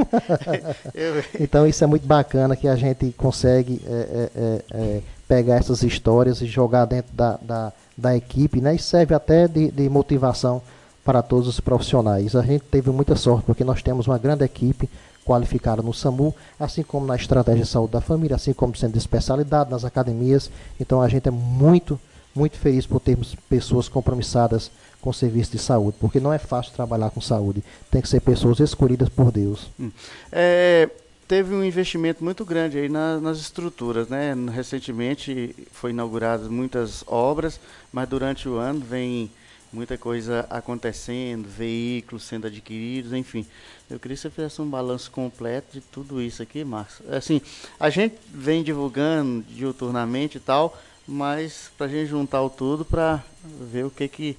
então 1.41 1.67
isso 1.67 1.84
é 1.84 1.88
muito 1.88 2.08
bacana 2.08 2.56
que 2.56 2.69
a 2.69 2.75
gente 2.77 3.13
consegue 3.17 3.82
é, 3.86 3.91
é, 3.91 4.29
é, 4.36 4.62
é, 4.73 5.01
pegar 5.27 5.56
essas 5.56 5.84
histórias 5.84 6.41
e 6.41 6.45
jogar 6.45 6.86
dentro 6.86 7.13
da, 7.13 7.38
da, 7.41 7.73
da 7.97 8.15
equipe, 8.15 8.62
né? 8.62 8.75
E 8.75 8.79
serve 8.79 9.13
até 9.13 9.47
de, 9.47 9.71
de 9.71 9.89
motivação 9.89 10.62
para 11.03 11.21
todos 11.21 11.47
os 11.47 11.60
profissionais. 11.60 12.36
A 12.36 12.41
gente 12.41 12.63
teve 12.63 12.89
muita 12.89 13.15
sorte 13.15 13.45
porque 13.45 13.63
nós 13.63 13.82
temos 13.82 14.08
uma 14.08 14.17
grande 14.17 14.43
equipe 14.43 14.89
qualificada 15.25 15.82
no 15.82 15.93
SAMU, 15.93 16.34
assim 16.60 16.84
como 16.84 17.06
na 17.06 17.15
estratégia 17.15 17.63
de 17.63 17.69
saúde 17.69 17.93
da 17.93 18.01
família, 18.01 18.36
assim 18.36 18.53
como 18.53 18.75
centro 18.75 18.93
de 18.93 18.99
especialidade, 18.99 19.71
nas 19.71 19.86
academias. 19.86 20.49
Então 20.79 21.01
a 21.01 21.08
gente 21.08 21.27
é 21.27 21.32
muito, 21.32 21.99
muito 22.36 22.58
feliz 22.58 22.86
por 22.86 22.99
termos 22.99 23.36
pessoas 23.49 23.88
compromissadas 23.88 24.71
com 25.01 25.10
o 25.10 25.13
serviço 25.13 25.51
de 25.51 25.60
saúde, 25.60 25.97
porque 25.99 26.19
não 26.19 26.32
é 26.32 26.38
fácil 26.38 26.73
trabalhar 26.73 27.10
com 27.10 27.19
saúde. 27.19 27.63
Tem 27.91 28.01
que 28.01 28.08
ser 28.08 28.21
pessoas 28.21 28.60
escolhidas 28.60 29.10
por 29.10 29.32
Deus. 29.32 29.69
Hum. 29.77 29.91
É, 30.32 30.89
teve 31.34 31.56
um 31.56 31.63
investimento 31.63 32.24
muito 32.24 32.46
grande 32.46 32.78
aí 32.78 32.88
na, 32.88 33.19
nas 33.19 33.39
estruturas, 33.39 34.08
né? 34.08 34.36
Recentemente 34.54 35.56
foi 35.72 35.89
inauguradas 35.89 36.48
muitas 36.48 37.04
obras, 37.08 37.60
mas 37.91 38.08
durante 38.08 38.48
o 38.48 38.58
ano 38.58 38.80
vem 38.82 39.32
muita 39.72 39.98
coisa 39.98 40.46
acontecendo, 40.48 41.50
veículos 41.50 42.22
sendo 42.22 42.46
adquiridos, 42.46 43.13
enfim. 43.13 43.48
Eu 43.89 44.00
queria 44.00 44.15
que 44.15 44.22
você 44.22 44.30
fizesse 44.30 44.62
um 44.62 44.69
balanço 44.69 45.10
completo 45.10 45.74
de 45.74 45.82
tudo 45.82 46.22
isso 46.22 46.43
aqui, 46.43 46.63
Marcos. 46.63 47.02
Assim, 47.10 47.41
a 47.80 47.89
gente 47.89 48.15
vem 48.32 48.62
divulgando 48.62 49.43
diuturnamente 49.50 50.38
e 50.38 50.39
tal, 50.39 50.80
mas 51.08 51.72
para 51.76 51.88
a 51.88 51.89
gente 51.89 52.12
juntar 52.12 52.43
o 52.43 52.50
tudo 52.52 52.86
para 52.86 53.24
ver 53.43 53.86
o 53.86 53.89
que 53.89 54.08
que 54.08 54.38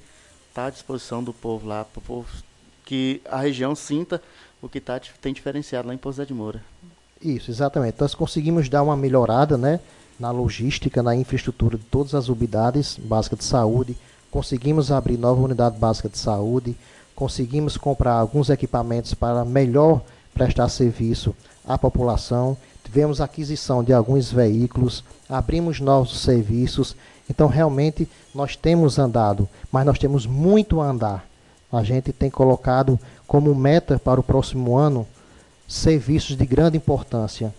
está 0.49 0.67
à 0.67 0.71
disposição 0.71 1.25
do 1.25 1.33
povo 1.33 1.67
lá, 1.67 1.85
para 1.85 1.99
o 1.99 2.03
povo 2.03 2.29
que 2.85 3.21
a 3.25 3.41
região 3.41 3.75
sinta 3.75 4.23
o 4.65 4.69
que 4.69 4.81
tá, 4.81 4.99
tem 5.21 5.35
diferenciado 5.35 5.89
lá 5.89 5.95
em 5.95 5.99
Pouso 5.99 6.25
de 6.25 6.33
Moura. 6.33 6.63
Isso, 7.21 7.51
exatamente. 7.51 8.01
Nós 8.01 8.15
conseguimos 8.15 8.69
dar 8.69 8.83
uma 8.83 8.97
melhorada 8.97 9.59
né, 9.59 9.79
na 10.19 10.31
logística, 10.31 11.03
na 11.03 11.15
infraestrutura 11.15 11.77
de 11.77 11.85
todas 11.85 12.15
as 12.15 12.29
unidades 12.29 12.99
básicas 12.99 13.41
de 13.41 13.45
saúde, 13.45 13.97
conseguimos 14.31 14.91
abrir 14.91 15.19
nova 15.19 15.43
unidade 15.43 15.79
básica 15.79 16.09
de 16.09 16.17
saúde, 16.17 16.75
conseguimos 17.15 17.77
comprar 17.77 18.15
alguns 18.15 18.49
equipamentos 18.49 19.13
para 19.13 19.45
melhor 19.45 20.03
prestar 20.33 20.69
serviço 20.71 21.35
à 21.67 21.77
população, 21.77 22.57
tivemos 22.83 23.21
aquisição 23.21 23.85
de 23.85 23.93
alguns 23.93 24.33
veículos, 24.33 25.05
abrimos 25.29 25.79
novos 25.79 26.21
serviços. 26.21 26.97
Então, 27.29 27.49
realmente, 27.49 28.09
nós 28.35 28.57
temos 28.57 28.99
andado, 28.99 29.49
mas 29.71 29.85
nós 29.85 29.99
temos 29.99 30.27
muito 30.27 30.81
a 30.81 30.87
andar. 30.87 31.34
A 31.77 31.83
gente 31.83 32.13
tem 32.13 32.31
colocado 32.31 32.99
como 33.27 33.55
meta 33.55 33.99
para 33.99 34.21
o 34.21 34.23
próximo 34.23 34.77
ano 34.77 35.07
serviços 35.67 36.37
de 36.37 36.47
grande 36.47 36.77
importância. 36.77 37.55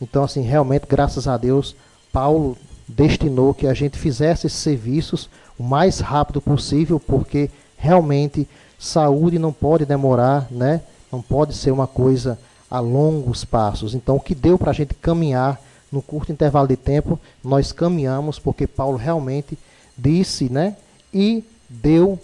Então, 0.00 0.24
assim, 0.24 0.40
realmente, 0.40 0.86
graças 0.88 1.28
a 1.28 1.36
Deus, 1.36 1.76
Paulo 2.12 2.56
destinou 2.88 3.54
que 3.54 3.66
a 3.66 3.74
gente 3.74 3.98
fizesse 3.98 4.46
esses 4.46 4.58
serviços 4.58 5.28
o 5.58 5.62
mais 5.62 6.00
rápido 6.00 6.40
possível, 6.40 6.98
porque 6.98 7.50
realmente 7.76 8.48
saúde 8.78 9.38
não 9.38 9.52
pode 9.52 9.84
demorar, 9.84 10.48
né? 10.50 10.80
Não 11.12 11.20
pode 11.20 11.54
ser 11.54 11.70
uma 11.70 11.86
coisa 11.86 12.38
a 12.70 12.80
longos 12.80 13.44
passos. 13.44 13.94
Então, 13.94 14.16
o 14.16 14.20
que 14.20 14.34
deu 14.34 14.58
para 14.58 14.70
a 14.70 14.74
gente 14.74 14.94
caminhar 14.94 15.60
no 15.92 16.00
curto 16.00 16.32
intervalo 16.32 16.68
de 16.68 16.76
tempo, 16.76 17.18
nós 17.42 17.72
caminhamos 17.72 18.38
porque 18.38 18.66
Paulo 18.66 18.96
realmente 18.96 19.58
disse, 19.98 20.50
né? 20.50 20.76
E 21.12 21.44
deu 21.68 22.18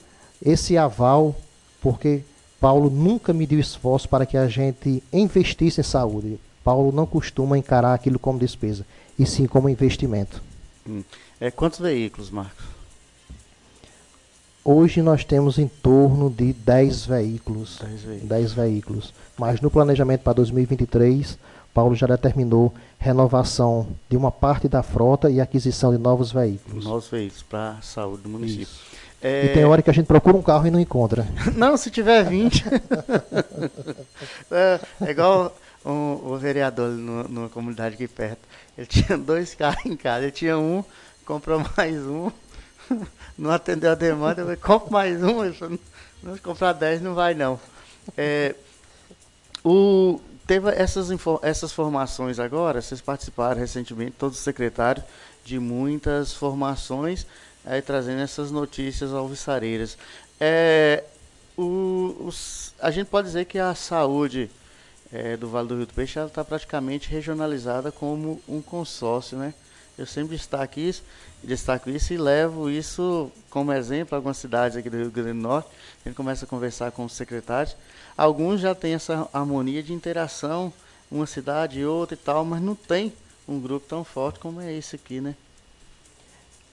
esse 0.46 0.78
aval, 0.78 1.34
porque 1.82 2.22
Paulo 2.60 2.88
nunca 2.88 3.32
mediu 3.32 3.58
esforço 3.58 4.08
para 4.08 4.24
que 4.24 4.36
a 4.36 4.46
gente 4.46 5.02
investisse 5.12 5.80
em 5.80 5.84
saúde. 5.84 6.38
Paulo 6.62 6.92
não 6.92 7.04
costuma 7.04 7.58
encarar 7.58 7.92
aquilo 7.92 8.18
como 8.18 8.38
despesa, 8.38 8.86
e 9.18 9.26
sim 9.26 9.46
como 9.46 9.68
investimento. 9.68 10.42
Hum. 10.88 11.02
É, 11.40 11.50
quantos 11.50 11.80
veículos, 11.80 12.30
Marcos? 12.30 12.64
Hoje 14.64 15.00
nós 15.00 15.24
temos 15.24 15.58
em 15.58 15.68
torno 15.68 16.28
de 16.28 16.52
10 16.52 17.06
veículos, 17.06 17.78
10 17.80 18.02
veículos. 18.02 18.28
10 18.28 18.52
veículos. 18.52 19.14
Mas 19.38 19.60
no 19.60 19.70
planejamento 19.70 20.22
para 20.22 20.32
2023, 20.32 21.38
Paulo 21.72 21.94
já 21.94 22.06
determinou 22.06 22.72
renovação 22.98 23.86
de 24.08 24.16
uma 24.16 24.32
parte 24.32 24.66
da 24.66 24.82
frota 24.82 25.30
e 25.30 25.40
aquisição 25.40 25.92
de 25.92 25.98
novos 25.98 26.32
veículos. 26.32 26.84
Novos 26.84 27.08
veículos 27.08 27.42
para 27.44 27.72
a 27.72 27.82
saúde 27.82 28.22
do 28.22 28.28
município. 28.28 28.66
É... 29.26 29.46
E 29.46 29.48
tem 29.54 29.64
hora 29.64 29.82
que 29.82 29.90
a 29.90 29.92
gente 29.92 30.06
procura 30.06 30.36
um 30.36 30.42
carro 30.42 30.66
e 30.66 30.70
não 30.70 30.78
encontra. 30.78 31.26
não, 31.56 31.76
se 31.76 31.90
tiver 31.90 32.24
20. 32.24 32.64
é, 34.50 34.80
é, 35.00 35.10
igual 35.10 35.56
um, 35.84 36.20
o 36.22 36.36
vereador 36.36 36.90
no, 36.90 37.24
numa 37.24 37.48
comunidade 37.48 37.94
aqui 37.94 38.06
perto. 38.06 38.40
Ele 38.76 38.86
tinha 38.86 39.18
dois 39.18 39.54
carros 39.54 39.84
em 39.84 39.96
casa. 39.96 40.22
Ele 40.22 40.32
tinha 40.32 40.56
um, 40.58 40.84
comprou 41.24 41.64
mais 41.76 41.96
um 41.96 42.30
não 43.36 43.50
atendeu 43.50 43.90
a 43.90 43.94
demanda, 43.94 44.40
eu 44.40 44.44
falei, 44.46 44.60
compra 44.60 44.90
mais 44.90 45.22
um, 45.22 45.52
falei, 45.52 45.80
não, 46.22 46.38
comprar 46.38 46.72
10 46.72 47.02
não 47.02 47.14
vai 47.14 47.34
não. 47.34 47.58
É, 48.16 48.54
o, 49.64 50.20
teve 50.46 50.70
essas, 50.70 51.08
essas 51.42 51.72
formações 51.72 52.38
agora, 52.38 52.80
vocês 52.80 53.00
participaram 53.00 53.58
recentemente, 53.60 54.12
todos 54.18 54.38
os 54.38 54.44
secretários, 54.44 55.04
de 55.44 55.58
muitas 55.58 56.32
formações, 56.32 57.26
aí, 57.66 57.82
trazendo 57.82 58.20
essas 58.20 58.52
notícias 58.52 59.12
alvissareiras. 59.12 59.98
É, 60.40 61.02
o, 61.56 62.14
os, 62.20 62.72
a 62.78 62.90
gente 62.90 63.08
pode 63.08 63.26
dizer 63.26 63.44
que 63.46 63.58
a 63.58 63.74
saúde 63.74 64.48
é, 65.12 65.36
do 65.36 65.48
Vale 65.48 65.68
do 65.68 65.76
Rio 65.76 65.86
do 65.86 65.92
Peixe 65.92 66.18
está 66.18 66.44
praticamente 66.44 67.10
regionalizada 67.10 67.90
como 67.90 68.40
um 68.48 68.62
consórcio, 68.62 69.36
né? 69.36 69.52
Eu 69.98 70.06
sempre 70.06 70.36
destaco 70.36 70.78
isso, 70.78 71.02
destaco 71.42 71.88
isso 71.88 72.12
e 72.12 72.18
levo 72.18 72.68
isso 72.68 73.32
como 73.48 73.72
exemplo 73.72 74.14
algumas 74.14 74.36
cidades 74.36 74.76
aqui 74.76 74.90
do 74.90 74.98
Rio 74.98 75.10
Grande 75.10 75.32
do 75.32 75.34
Norte. 75.42 75.70
A 76.04 76.08
gente 76.08 76.16
começa 76.16 76.44
a 76.44 76.48
conversar 76.48 76.92
com 76.92 77.04
os 77.04 77.14
secretários. 77.14 77.74
Alguns 78.16 78.60
já 78.60 78.74
têm 78.74 78.92
essa 78.92 79.26
harmonia 79.32 79.82
de 79.82 79.94
interação, 79.94 80.70
uma 81.10 81.26
cidade 81.26 81.80
e 81.80 81.86
outra 81.86 82.14
e 82.14 82.18
tal, 82.18 82.44
mas 82.44 82.60
não 82.60 82.74
tem 82.74 83.12
um 83.48 83.58
grupo 83.58 83.86
tão 83.88 84.04
forte 84.04 84.38
como 84.38 84.60
é 84.60 84.72
esse 84.72 84.96
aqui, 84.96 85.20
né? 85.20 85.34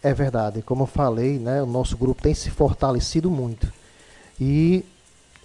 É 0.04 0.14
verdade. 0.14 0.62
Como 0.62 0.84
eu 0.84 0.88
falei, 0.88 1.40
né, 1.40 1.62
o 1.64 1.66
nosso 1.66 1.98
grupo 1.98 2.22
tem 2.22 2.34
se 2.34 2.50
fortalecido 2.50 3.32
muito. 3.32 3.72
E 4.40 4.84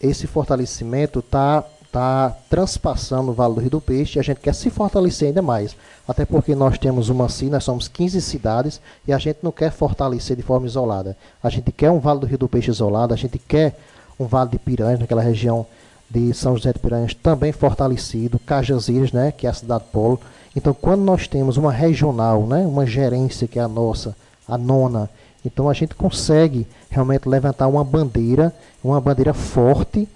esse 0.01 0.27
fortalecimento 0.27 1.21
está 1.21 1.64
está 1.88 2.37
transpassando 2.51 3.31
o 3.31 3.35
Vale 3.35 3.55
do 3.55 3.61
Rio 3.61 3.71
do 3.71 3.81
Peixe 3.81 4.18
e 4.18 4.21
a 4.21 4.23
gente 4.23 4.40
quer 4.40 4.55
se 4.55 4.68
fortalecer 4.68 5.29
ainda 5.29 5.40
mais. 5.40 5.75
Até 6.07 6.25
porque 6.25 6.55
nós 6.55 6.79
temos 6.79 7.09
uma 7.09 7.29
CI, 7.29 7.47
nós 7.47 7.64
somos 7.64 7.88
15 7.88 8.21
cidades 8.21 8.81
e 9.07 9.12
a 9.12 9.18
gente 9.18 9.38
não 9.42 9.51
quer 9.51 9.73
fortalecer 9.73 10.37
de 10.37 10.42
forma 10.42 10.66
isolada. 10.66 11.16
A 11.42 11.49
gente 11.49 11.73
quer 11.73 11.90
um 11.90 11.99
Vale 11.99 12.21
do 12.21 12.27
Rio 12.27 12.38
do 12.38 12.49
Peixe 12.49 12.71
isolado, 12.71 13.14
a 13.14 13.16
gente 13.16 13.38
quer 13.38 13.75
um 14.21 14.27
Vale 14.27 14.51
de 14.51 14.59
Piranhas, 14.59 15.01
naquela 15.01 15.23
região 15.23 15.66
de 16.11 16.33
São 16.35 16.57
José 16.57 16.73
de 16.73 16.79
Piranhas, 16.79 17.14
também 17.14 17.53
fortalecido, 17.53 18.38
Cajazeiras, 18.38 19.12
né, 19.12 19.33
que 19.33 19.47
é 19.47 19.51
a 19.51 19.55
cidade 19.55 19.85
polo. 19.90 20.21
Então, 20.55 20.75
quando 20.75 21.03
nós 21.03 21.27
temos 21.27 21.57
uma 21.57 21.73
regional, 21.73 22.47
né, 22.47 22.66
uma 22.66 22.87
gerência 22.87 23.49
que 23.49 23.59
é 23.59 23.62
a 23.62 23.68
nossa, 23.68 24.16
a 24.49 24.57
nona, 24.57 25.11
então 25.45 25.69
a 25.69 25.75
gente 25.75 25.95
consegue 25.95 26.67
realmente 26.91 27.29
levantar 27.29 27.69
uma 27.69 27.85
bandeira, 27.85 28.53
uma 28.83 29.01
bandeira 29.01 29.35
forte 29.35 30.09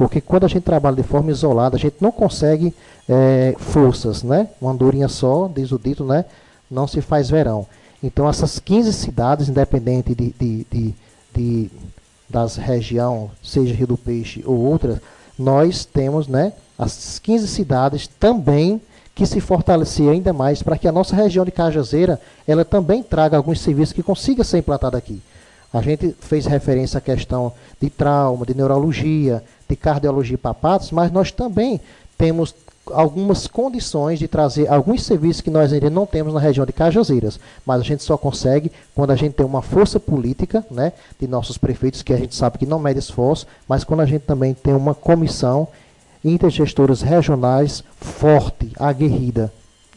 porque 0.00 0.18
quando 0.18 0.44
a 0.44 0.48
gente 0.48 0.62
trabalha 0.62 0.96
de 0.96 1.02
forma 1.02 1.30
isolada, 1.30 1.76
a 1.76 1.78
gente 1.78 1.96
não 2.00 2.10
consegue 2.10 2.74
é, 3.06 3.54
forças, 3.58 4.22
né? 4.22 4.48
Uma 4.58 4.70
andorinha 4.70 5.08
só, 5.08 5.46
diz 5.46 5.72
o 5.72 5.78
dito, 5.78 6.06
né? 6.06 6.24
Não 6.70 6.86
se 6.86 7.02
faz 7.02 7.28
verão. 7.28 7.66
Então 8.02 8.26
essas 8.26 8.58
15 8.58 8.94
cidades, 8.94 9.50
independente 9.50 10.14
de, 10.14 10.34
de, 10.40 10.66
de, 10.70 10.94
de 11.34 11.70
das 12.30 12.56
regiões, 12.56 13.28
seja 13.42 13.74
Rio 13.74 13.88
do 13.88 13.98
Peixe 13.98 14.42
ou 14.46 14.56
outras, 14.56 15.00
nós 15.38 15.84
temos 15.84 16.26
né, 16.26 16.54
as 16.78 17.18
15 17.18 17.46
cidades 17.48 18.06
também 18.06 18.80
que 19.20 19.26
se 19.26 19.38
fortalecer 19.38 20.08
ainda 20.08 20.32
mais 20.32 20.62
para 20.62 20.78
que 20.78 20.88
a 20.88 20.92
nossa 20.92 21.14
região 21.14 21.44
de 21.44 21.50
Cajazeira 21.50 22.18
ela 22.48 22.64
também 22.64 23.02
traga 23.02 23.36
alguns 23.36 23.60
serviços 23.60 23.92
que 23.92 24.02
consiga 24.02 24.42
ser 24.42 24.56
implantado 24.56 24.96
aqui. 24.96 25.20
A 25.70 25.82
gente 25.82 26.16
fez 26.20 26.46
referência 26.46 26.96
à 26.96 27.02
questão 27.02 27.52
de 27.78 27.90
trauma, 27.90 28.46
de 28.46 28.54
neurologia, 28.54 29.44
de 29.68 29.76
cardiologia 29.76 30.36
e 30.36 30.38
papatos, 30.38 30.90
mas 30.90 31.12
nós 31.12 31.30
também 31.30 31.78
temos 32.16 32.54
algumas 32.86 33.46
condições 33.46 34.18
de 34.18 34.26
trazer 34.26 34.66
alguns 34.72 35.02
serviços 35.02 35.42
que 35.42 35.50
nós 35.50 35.70
ainda 35.70 35.90
não 35.90 36.06
temos 36.06 36.32
na 36.32 36.40
região 36.40 36.64
de 36.64 36.72
Cajazeiras, 36.72 37.38
mas 37.66 37.82
a 37.82 37.84
gente 37.84 38.02
só 38.02 38.16
consegue 38.16 38.72
quando 38.94 39.10
a 39.10 39.16
gente 39.16 39.34
tem 39.34 39.44
uma 39.44 39.60
força 39.60 40.00
política, 40.00 40.64
né, 40.70 40.94
de 41.20 41.28
nossos 41.28 41.58
prefeitos 41.58 42.02
que 42.02 42.14
a 42.14 42.16
gente 42.16 42.34
sabe 42.34 42.56
que 42.56 42.64
não 42.64 42.78
mede 42.78 43.00
esforço, 43.00 43.46
mas 43.68 43.84
quando 43.84 44.00
a 44.00 44.06
gente 44.06 44.22
também 44.22 44.54
tem 44.54 44.72
uma 44.72 44.94
comissão 44.94 45.68
intergestoras 46.24 47.02
regionais 47.02 47.82
forte, 48.00 48.72
aguerrida. 48.78 49.52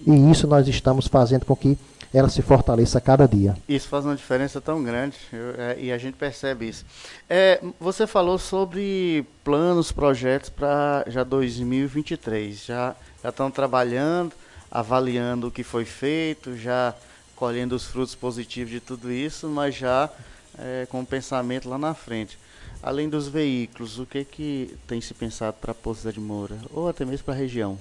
E 0.05 0.31
isso 0.31 0.47
nós 0.47 0.67
estamos 0.67 1.07
fazendo 1.07 1.45
com 1.45 1.55
que 1.55 1.77
ela 2.13 2.29
se 2.29 2.41
fortaleça 2.41 2.99
a 2.99 3.01
cada 3.01 3.27
dia. 3.27 3.57
Isso 3.67 3.87
faz 3.87 4.05
uma 4.05 4.15
diferença 4.15 4.61
tão 4.61 4.83
grande 4.83 5.17
eu, 5.31 5.55
é, 5.57 5.77
e 5.79 5.91
a 5.91 5.97
gente 5.97 6.13
percebe 6.13 6.69
isso. 6.69 6.85
É, 7.27 7.59
você 7.79 8.05
falou 8.05 8.37
sobre 8.37 9.25
planos, 9.43 9.91
projetos 9.91 10.49
para 10.49 11.03
já 11.07 11.23
2023. 11.23 12.65
Já, 12.65 12.95
já 13.23 13.29
estão 13.29 13.49
trabalhando, 13.49 14.33
avaliando 14.69 15.47
o 15.47 15.51
que 15.51 15.63
foi 15.63 15.85
feito, 15.85 16.55
já 16.55 16.93
colhendo 17.35 17.75
os 17.75 17.85
frutos 17.85 18.13
positivos 18.13 18.71
de 18.71 18.79
tudo 18.79 19.11
isso, 19.11 19.49
mas 19.49 19.75
já 19.75 20.07
é, 20.59 20.85
com 20.89 21.01
o 21.01 21.05
pensamento 21.05 21.67
lá 21.67 21.79
na 21.79 21.95
frente. 21.95 22.37
Além 22.83 23.07
dos 23.07 23.29
veículos, 23.29 23.97
o 23.97 24.05
que, 24.05 24.25
que 24.25 24.77
tem 24.85 24.99
se 24.99 25.13
pensado 25.13 25.55
para 25.61 25.73
Poços 25.73 26.13
de 26.13 26.19
Moura, 26.19 26.57
ou 26.73 26.89
até 26.89 27.05
mesmo 27.05 27.23
para 27.23 27.33
a 27.33 27.37
região, 27.37 27.77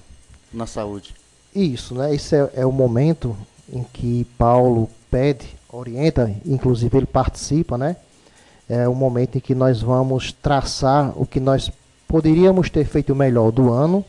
na 0.53 0.65
saúde? 0.65 1.13
Isso, 1.53 1.93
né? 1.93 2.15
Esse 2.15 2.37
é, 2.37 2.49
é 2.55 2.65
o 2.65 2.71
momento 2.71 3.35
em 3.71 3.83
que 3.83 4.25
Paulo 4.37 4.89
pede, 5.11 5.57
orienta, 5.69 6.33
inclusive 6.45 6.97
ele 6.97 7.05
participa, 7.05 7.77
né? 7.77 7.97
É 8.69 8.87
o 8.87 8.95
momento 8.95 9.37
em 9.37 9.41
que 9.41 9.53
nós 9.53 9.81
vamos 9.81 10.31
traçar 10.31 11.11
o 11.17 11.25
que 11.25 11.41
nós 11.41 11.69
poderíamos 12.07 12.69
ter 12.69 12.85
feito 12.85 13.13
melhor 13.13 13.51
do 13.51 13.73
ano 13.73 14.05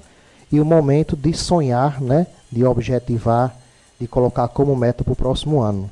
e 0.53 0.61
o 0.61 0.65
momento 0.65 1.17
de 1.17 1.35
sonhar, 1.35 2.01
né? 2.01 2.29
De 2.53 2.65
objetivar, 2.65 3.53
de 4.01 4.07
colocar 4.07 4.47
como 4.47 4.77
meta 4.77 5.03
para 5.03 5.13
o 5.13 5.17
próximo 5.17 5.61
ano. 5.61 5.91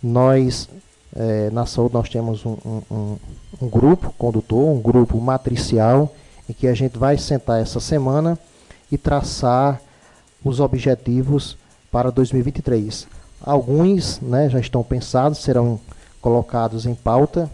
Nós, 0.00 0.68
é, 1.16 1.50
na 1.50 1.64
saúde, 1.64 1.94
nós 1.94 2.08
temos 2.08 2.44
um, 2.44 2.56
um, 2.90 3.16
um 3.62 3.68
grupo 3.68 4.12
condutor, 4.18 4.68
um 4.68 4.80
grupo 4.80 5.18
matricial, 5.20 6.14
em 6.48 6.52
que 6.52 6.66
a 6.66 6.74
gente 6.74 6.98
vai 6.98 7.16
sentar 7.16 7.60
essa 7.60 7.80
semana 7.80 8.38
e 8.92 8.98
traçar 8.98 9.80
os 10.44 10.60
objetivos 10.60 11.56
para 11.90 12.10
2023. 12.10 13.08
Alguns 13.42 14.20
né, 14.20 14.48
já 14.50 14.60
estão 14.60 14.82
pensados, 14.82 15.38
serão 15.38 15.80
colocados 16.20 16.86
em 16.86 16.94
pauta 16.94 17.50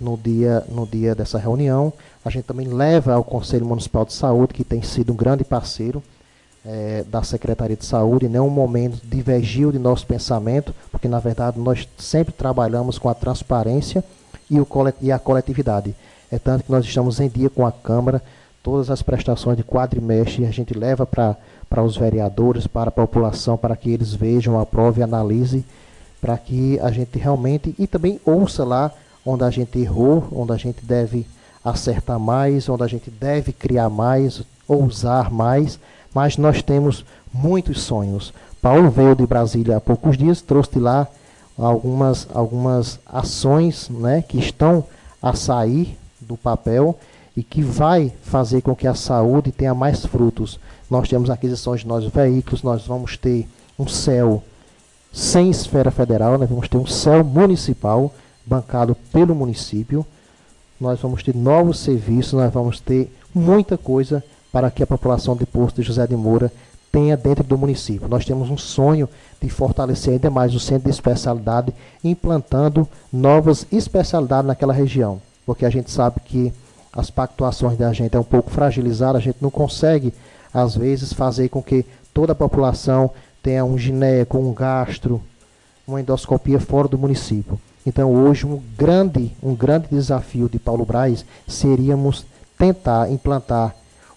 no 0.00 0.16
dia, 0.16 0.64
no 0.68 0.86
dia 0.86 1.14
dessa 1.14 1.38
reunião. 1.38 1.92
A 2.24 2.30
gente 2.30 2.44
também 2.44 2.68
leva 2.68 3.12
ao 3.14 3.22
Conselho 3.22 3.66
Municipal 3.66 4.04
de 4.04 4.14
Saúde, 4.14 4.54
que 4.54 4.64
tem 4.64 4.82
sido 4.82 5.12
um 5.12 5.16
grande 5.16 5.44
parceiro 5.44 6.02
é, 6.64 7.04
da 7.08 7.22
Secretaria 7.22 7.76
de 7.76 7.84
Saúde, 7.84 8.28
nenhum 8.28 8.50
momento 8.50 9.00
divergiu 9.04 9.70
de 9.70 9.78
nosso 9.78 10.06
pensamento, 10.06 10.74
porque 10.90 11.08
na 11.08 11.18
verdade 11.18 11.58
nós 11.58 11.88
sempre 11.98 12.32
trabalhamos 12.32 12.98
com 12.98 13.08
a 13.08 13.14
transparência 13.14 14.02
e, 14.50 14.60
o, 14.60 14.66
e 15.00 15.12
a 15.12 15.18
coletividade. 15.18 15.94
É 16.30 16.38
tanto 16.38 16.64
que 16.64 16.72
nós 16.72 16.84
estamos 16.84 17.20
em 17.20 17.28
dia 17.28 17.50
com 17.50 17.66
a 17.66 17.72
Câmara, 17.72 18.22
todas 18.62 18.90
as 18.90 19.02
prestações 19.02 19.56
de 19.56 19.62
quadrimestre 19.62 20.46
a 20.46 20.50
gente 20.50 20.72
leva 20.72 21.04
para 21.04 21.36
para 21.74 21.82
os 21.82 21.96
vereadores, 21.96 22.68
para 22.68 22.88
a 22.88 22.92
população, 22.92 23.56
para 23.56 23.74
que 23.74 23.90
eles 23.90 24.14
vejam, 24.14 24.60
aprovem, 24.60 25.02
analisem, 25.02 25.64
para 26.20 26.38
que 26.38 26.78
a 26.78 26.88
gente 26.92 27.18
realmente, 27.18 27.74
e 27.76 27.86
também 27.88 28.20
ouça 28.24 28.62
lá 28.62 28.92
onde 29.26 29.42
a 29.42 29.50
gente 29.50 29.76
errou, 29.80 30.24
onde 30.30 30.52
a 30.52 30.56
gente 30.56 30.84
deve 30.84 31.26
acertar 31.64 32.18
mais, 32.18 32.68
onde 32.68 32.84
a 32.84 32.86
gente 32.86 33.10
deve 33.10 33.52
criar 33.52 33.88
mais, 33.88 34.42
ousar 34.68 35.32
mais, 35.32 35.80
mas 36.14 36.36
nós 36.36 36.62
temos 36.62 37.04
muitos 37.32 37.82
sonhos. 37.82 38.32
Paulo 38.62 38.90
veio 38.90 39.14
de 39.14 39.26
Brasília 39.26 39.76
há 39.76 39.80
poucos 39.80 40.16
dias, 40.16 40.40
trouxe 40.40 40.72
de 40.72 40.78
lá 40.78 41.08
algumas, 41.58 42.26
algumas 42.32 42.98
ações 43.04 43.88
né, 43.90 44.22
que 44.22 44.38
estão 44.38 44.84
a 45.20 45.34
sair 45.34 45.98
do 46.20 46.36
papel 46.36 46.98
e 47.36 47.42
que 47.42 47.62
vai 47.62 48.12
fazer 48.22 48.62
com 48.62 48.74
que 48.74 48.86
a 48.86 48.94
saúde 48.94 49.50
tenha 49.50 49.74
mais 49.74 50.06
frutos. 50.06 50.58
Nós 50.88 51.08
temos 51.08 51.30
aquisições 51.30 51.80
de 51.80 51.88
novos 51.88 52.06
veículos, 52.06 52.62
nós 52.62 52.86
vamos 52.86 53.16
ter 53.16 53.48
um 53.78 53.88
céu 53.88 54.42
sem 55.12 55.50
esfera 55.50 55.90
federal, 55.90 56.38
nós 56.38 56.48
vamos 56.48 56.68
ter 56.68 56.76
um 56.76 56.86
céu 56.86 57.24
municipal 57.24 58.12
bancado 58.46 58.96
pelo 59.12 59.34
município. 59.34 60.06
Nós 60.80 61.00
vamos 61.00 61.22
ter 61.22 61.34
novos 61.34 61.78
serviços, 61.78 62.34
nós 62.34 62.52
vamos 62.52 62.80
ter 62.80 63.12
muita 63.34 63.78
coisa 63.78 64.22
para 64.54 64.70
que 64.70 64.84
a 64.84 64.86
população 64.86 65.34
de 65.34 65.44
Posto 65.44 65.80
de 65.80 65.82
José 65.88 66.06
de 66.06 66.14
Moura 66.14 66.52
tenha 66.92 67.16
dentro 67.16 67.42
do 67.42 67.58
município. 67.58 68.06
Nós 68.06 68.24
temos 68.24 68.48
um 68.50 68.56
sonho 68.56 69.08
de 69.42 69.50
fortalecer 69.50 70.12
ainda 70.12 70.30
mais 70.30 70.54
o 70.54 70.60
centro 70.60 70.84
de 70.84 70.90
especialidade, 70.90 71.74
implantando 72.04 72.88
novas 73.12 73.66
especialidades 73.72 74.46
naquela 74.46 74.72
região, 74.72 75.20
porque 75.44 75.66
a 75.66 75.70
gente 75.70 75.90
sabe 75.90 76.20
que 76.24 76.52
as 76.92 77.10
pactuações 77.10 77.76
da 77.76 77.92
gente 77.92 78.16
é 78.16 78.20
um 78.20 78.22
pouco 78.22 78.48
fragilizada, 78.48 79.18
a 79.18 79.20
gente 79.20 79.38
não 79.40 79.50
consegue, 79.50 80.14
às 80.52 80.76
vezes, 80.76 81.12
fazer 81.12 81.48
com 81.48 81.60
que 81.60 81.84
toda 82.14 82.30
a 82.30 82.36
população 82.36 83.10
tenha 83.42 83.64
um 83.64 83.76
gineco, 83.76 84.38
um 84.38 84.54
gastro, 84.54 85.20
uma 85.84 86.00
endoscopia 86.00 86.60
fora 86.60 86.86
do 86.86 86.96
município. 86.96 87.58
Então, 87.84 88.14
hoje, 88.14 88.46
um 88.46 88.62
grande, 88.78 89.32
um 89.42 89.52
grande 89.52 89.88
desafio 89.90 90.48
de 90.48 90.60
Paulo 90.60 90.84
Braz 90.84 91.24
seríamos 91.48 92.24
tentar 92.56 93.10
implantar 93.10 93.74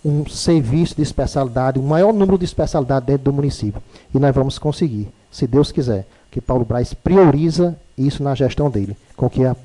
um 0.07 0.25
serviço 0.25 0.95
de 0.95 1.01
especialidade, 1.01 1.77
o 1.77 1.81
um 1.81 1.85
maior 1.85 2.13
número 2.13 2.37
de 2.37 2.45
especialidades 2.45 3.05
dentro 3.05 3.25
do 3.25 3.33
município. 3.33 3.81
E 4.15 4.17
nós 4.17 4.33
vamos 4.33 4.57
conseguir, 4.57 5.09
se 5.29 5.45
Deus 5.45 5.69
quiser, 5.69 6.07
que 6.31 6.39
Paulo 6.39 6.63
Braz 6.63 6.93
prioriza 6.93 7.77
isso 7.97 8.23
na 8.23 8.33
gestão 8.33 8.69
dele, 8.69 8.95
com 9.17 9.29
que 9.29 9.43
o 9.43 9.57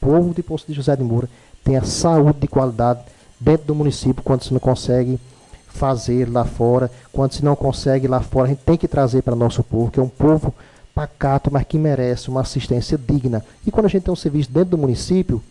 povo 0.00 0.32
de 0.32 0.42
Poço 0.42 0.66
de 0.66 0.72
José 0.72 0.96
de 0.96 1.02
Moura 1.02 1.28
tenha 1.62 1.84
saúde 1.84 2.40
de 2.40 2.48
qualidade 2.48 3.00
dentro 3.38 3.66
do 3.66 3.74
município, 3.74 4.22
quando 4.22 4.42
se 4.42 4.54
não 4.54 4.60
consegue 4.60 5.20
fazer 5.68 6.30
lá 6.30 6.46
fora, 6.46 6.90
quando 7.12 7.32
se 7.32 7.44
não 7.44 7.54
consegue 7.54 8.08
lá 8.08 8.20
fora, 8.20 8.46
a 8.46 8.48
gente 8.48 8.62
tem 8.64 8.78
que 8.78 8.88
trazer 8.88 9.22
para 9.22 9.36
nosso 9.36 9.62
povo, 9.62 9.90
que 9.90 10.00
é 10.00 10.02
um 10.02 10.08
povo 10.08 10.54
pacato, 10.94 11.50
mas 11.52 11.64
que 11.64 11.78
merece 11.78 12.30
uma 12.30 12.40
assistência 12.40 12.96
digna. 12.98 13.44
E 13.66 13.70
quando 13.70 13.86
a 13.86 13.88
gente 13.88 14.04
tem 14.04 14.12
um 14.12 14.16
serviço 14.16 14.50
dentro 14.50 14.70
do 14.70 14.78
município, 14.78 15.42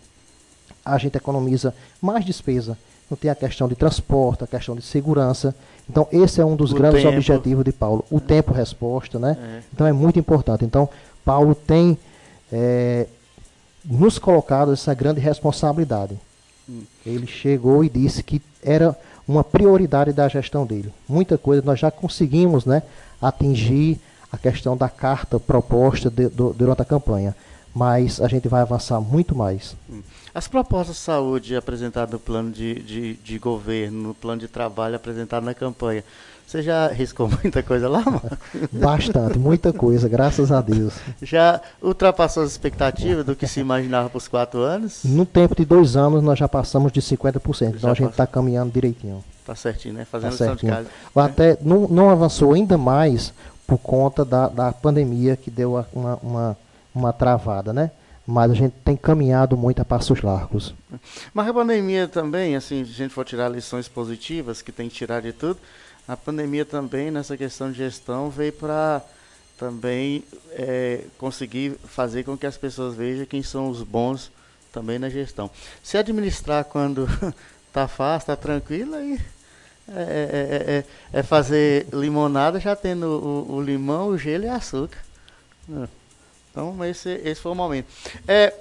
a 0.84 0.98
gente 0.98 1.18
economiza 1.18 1.74
mais 2.02 2.26
despesa. 2.26 2.78
Não 3.10 3.18
tem 3.18 3.32
a 3.32 3.36
questão 3.36 3.68
de 3.68 3.76
transporte, 3.76 4.44
a 4.44 4.48
questão 4.48 4.76
de 4.76 4.82
segurança. 4.82 5.56
Então, 5.90 6.08
esse 6.12 6.40
é 6.40 6.46
um 6.46 6.56
dos 6.56 6.72
o 6.72 6.76
grandes 6.76 7.02
tempo. 7.02 7.16
objetivos 7.16 7.66
de 7.66 7.72
Paulo. 7.72 8.06
O 8.12 8.18
é. 8.18 8.20
tempo-resposta, 8.20 9.18
né? 9.18 9.38
É. 9.42 9.62
Então, 9.74 9.88
é 9.88 9.92
muito 9.92 10.20
importante. 10.20 10.64
Então, 10.64 10.88
Paulo 11.26 11.56
tem 11.56 11.98
é, 12.52 13.08
nos 13.84 14.20
colocado 14.20 14.74
essa 14.74 14.94
grande 14.94 15.20
responsabilidade. 15.20 16.18
Hum. 16.70 16.84
Ele 17.06 17.26
chegou 17.26 17.84
e 17.84 17.90
disse 17.90 18.22
que 18.22 18.42
era 18.64 18.96
uma 19.28 19.44
prioridade 19.44 20.12
da 20.12 20.28
gestão 20.28 20.66
dele. 20.66 20.92
Muita 21.08 21.38
coisa 21.38 21.62
nós 21.64 21.80
já 21.80 21.92
conseguimos 21.92 22.66
né, 22.66 22.84
atingir 23.22 24.00
a 24.32 24.38
questão 24.38 24.76
da 24.78 24.90
carta 24.90 25.40
proposta 25.40 26.10
de, 26.10 26.28
do, 26.28 26.54
durante 26.54 26.82
a 26.82 26.86
campanha, 26.86 27.36
mas 27.74 28.22
a 28.22 28.28
gente 28.28 28.48
vai 28.48 28.62
avançar 28.62 29.00
muito 29.00 29.36
mais. 29.36 29.76
Hum. 29.90 30.02
As 30.34 30.48
propostas 30.48 30.96
de 30.96 31.02
saúde 31.02 31.56
apresentadas 31.56 32.12
no 32.12 32.20
plano 32.20 32.52
de, 32.52 32.76
de, 32.76 33.14
de 33.16 33.40
governo, 33.40 34.10
no 34.10 34.14
plano 34.14 34.42
de 34.42 34.48
trabalho 34.48 34.96
apresentado 34.96 35.44
na 35.44 35.54
campanha, 35.54 36.04
você 36.50 36.64
já 36.64 36.88
riscou 36.88 37.30
muita 37.44 37.62
coisa 37.62 37.88
lá, 37.88 38.02
mano? 38.02 38.38
Bastante, 38.72 39.38
muita 39.38 39.72
coisa, 39.72 40.10
graças 40.10 40.52
a 40.52 40.62
Deus. 40.62 40.96
Já 41.22 41.62
ultrapassou 41.82 42.42
as 42.42 42.52
expectativas 42.52 43.24
do 43.24 43.36
que 43.36 43.46
se 43.46 43.60
imaginava 43.60 44.10
para 44.10 44.18
os 44.18 44.28
quatro 44.28 44.62
anos? 44.62 45.04
No 45.04 45.28
tempo 45.28 45.56
de 45.56 45.64
dois 45.64 45.96
anos, 45.96 46.24
nós 46.24 46.40
já 46.40 46.48
passamos 46.48 46.92
de 46.92 47.02
50%. 47.02 47.76
então 47.76 47.92
a 47.92 47.94
gente 47.94 48.10
está 48.12 48.26
caminhando 48.26 48.72
direitinho. 48.72 49.24
Tá 49.46 49.56
certinho, 49.56 49.94
né? 49.94 50.06
Fazendo 50.06 50.32
tá 50.32 50.38
certinho. 50.38 50.72
de 50.72 50.78
casa. 50.78 50.90
Até 51.16 51.58
não, 51.62 51.88
não 51.88 52.10
avançou 52.10 52.54
ainda 52.54 52.78
mais 52.78 53.32
por 53.68 53.78
conta 53.78 54.26
da, 54.26 54.48
da 54.48 54.72
pandemia 54.72 55.36
que 55.36 55.52
deu 55.52 55.86
uma, 55.94 56.20
uma, 56.24 56.58
uma 57.00 57.14
travada, 57.14 57.74
né? 57.74 57.92
mas 58.30 58.52
a 58.52 58.54
gente 58.54 58.76
tem 58.86 58.96
caminhado 58.96 59.58
muito 59.58 59.82
a 59.82 59.86
passos 59.86 60.22
largos. 60.22 60.76
Mas 61.34 61.48
a 61.48 61.54
pandemia 61.54 62.08
também, 62.08 62.56
assim, 62.56 62.86
se 62.86 62.92
a 62.92 62.94
gente 62.94 63.14
for 63.14 63.26
tirar 63.26 63.50
lições 63.50 63.88
positivas, 63.88 64.62
que 64.62 64.72
tem 64.72 64.88
que 64.88 64.94
tirar 64.94 65.20
de 65.22 65.34
tudo, 65.34 65.58
a 66.08 66.16
pandemia 66.16 66.64
também, 66.64 67.10
nessa 67.10 67.36
questão 67.36 67.72
de 67.72 67.80
gestão, 67.80 68.30
veio 68.30 68.54
para 68.54 69.02
também 69.58 70.24
é, 70.52 71.06
conseguir 71.18 71.72
fazer 71.86 72.24
com 72.24 72.38
que 72.38 72.46
as 72.46 72.56
pessoas 72.56 72.96
vejam 72.96 73.26
quem 73.26 73.42
são 73.42 73.68
os 73.68 73.82
bons 73.82 74.32
também 74.72 75.00
na 75.00 75.10
gestão. 75.10 75.50
Se 75.84 75.98
administrar 75.98 76.64
quando 76.66 77.08
está 77.68 77.88
fácil, 77.90 78.32
está 78.32 78.36
tranquilo, 78.36 78.94
aí 78.94 79.20
é, 79.96 80.02
é, 80.02 80.74
é, 80.78 81.20
é, 81.20 81.24
fazer 81.24 81.88
limonada 81.92 82.60
já 82.60 82.76
tendo 82.76 83.08
o, 83.08 83.56
o, 83.56 83.62
limão, 83.62 84.10
o 84.10 84.18
gelo 84.18 84.46
e 84.46 84.50
açúcar. 84.50 85.00
Então, 86.52 86.84
esse, 86.86 87.10
esse 87.24 87.42
foi 87.42 87.52
o 87.52 87.56
momento. 87.56 87.88
É, 88.28 88.54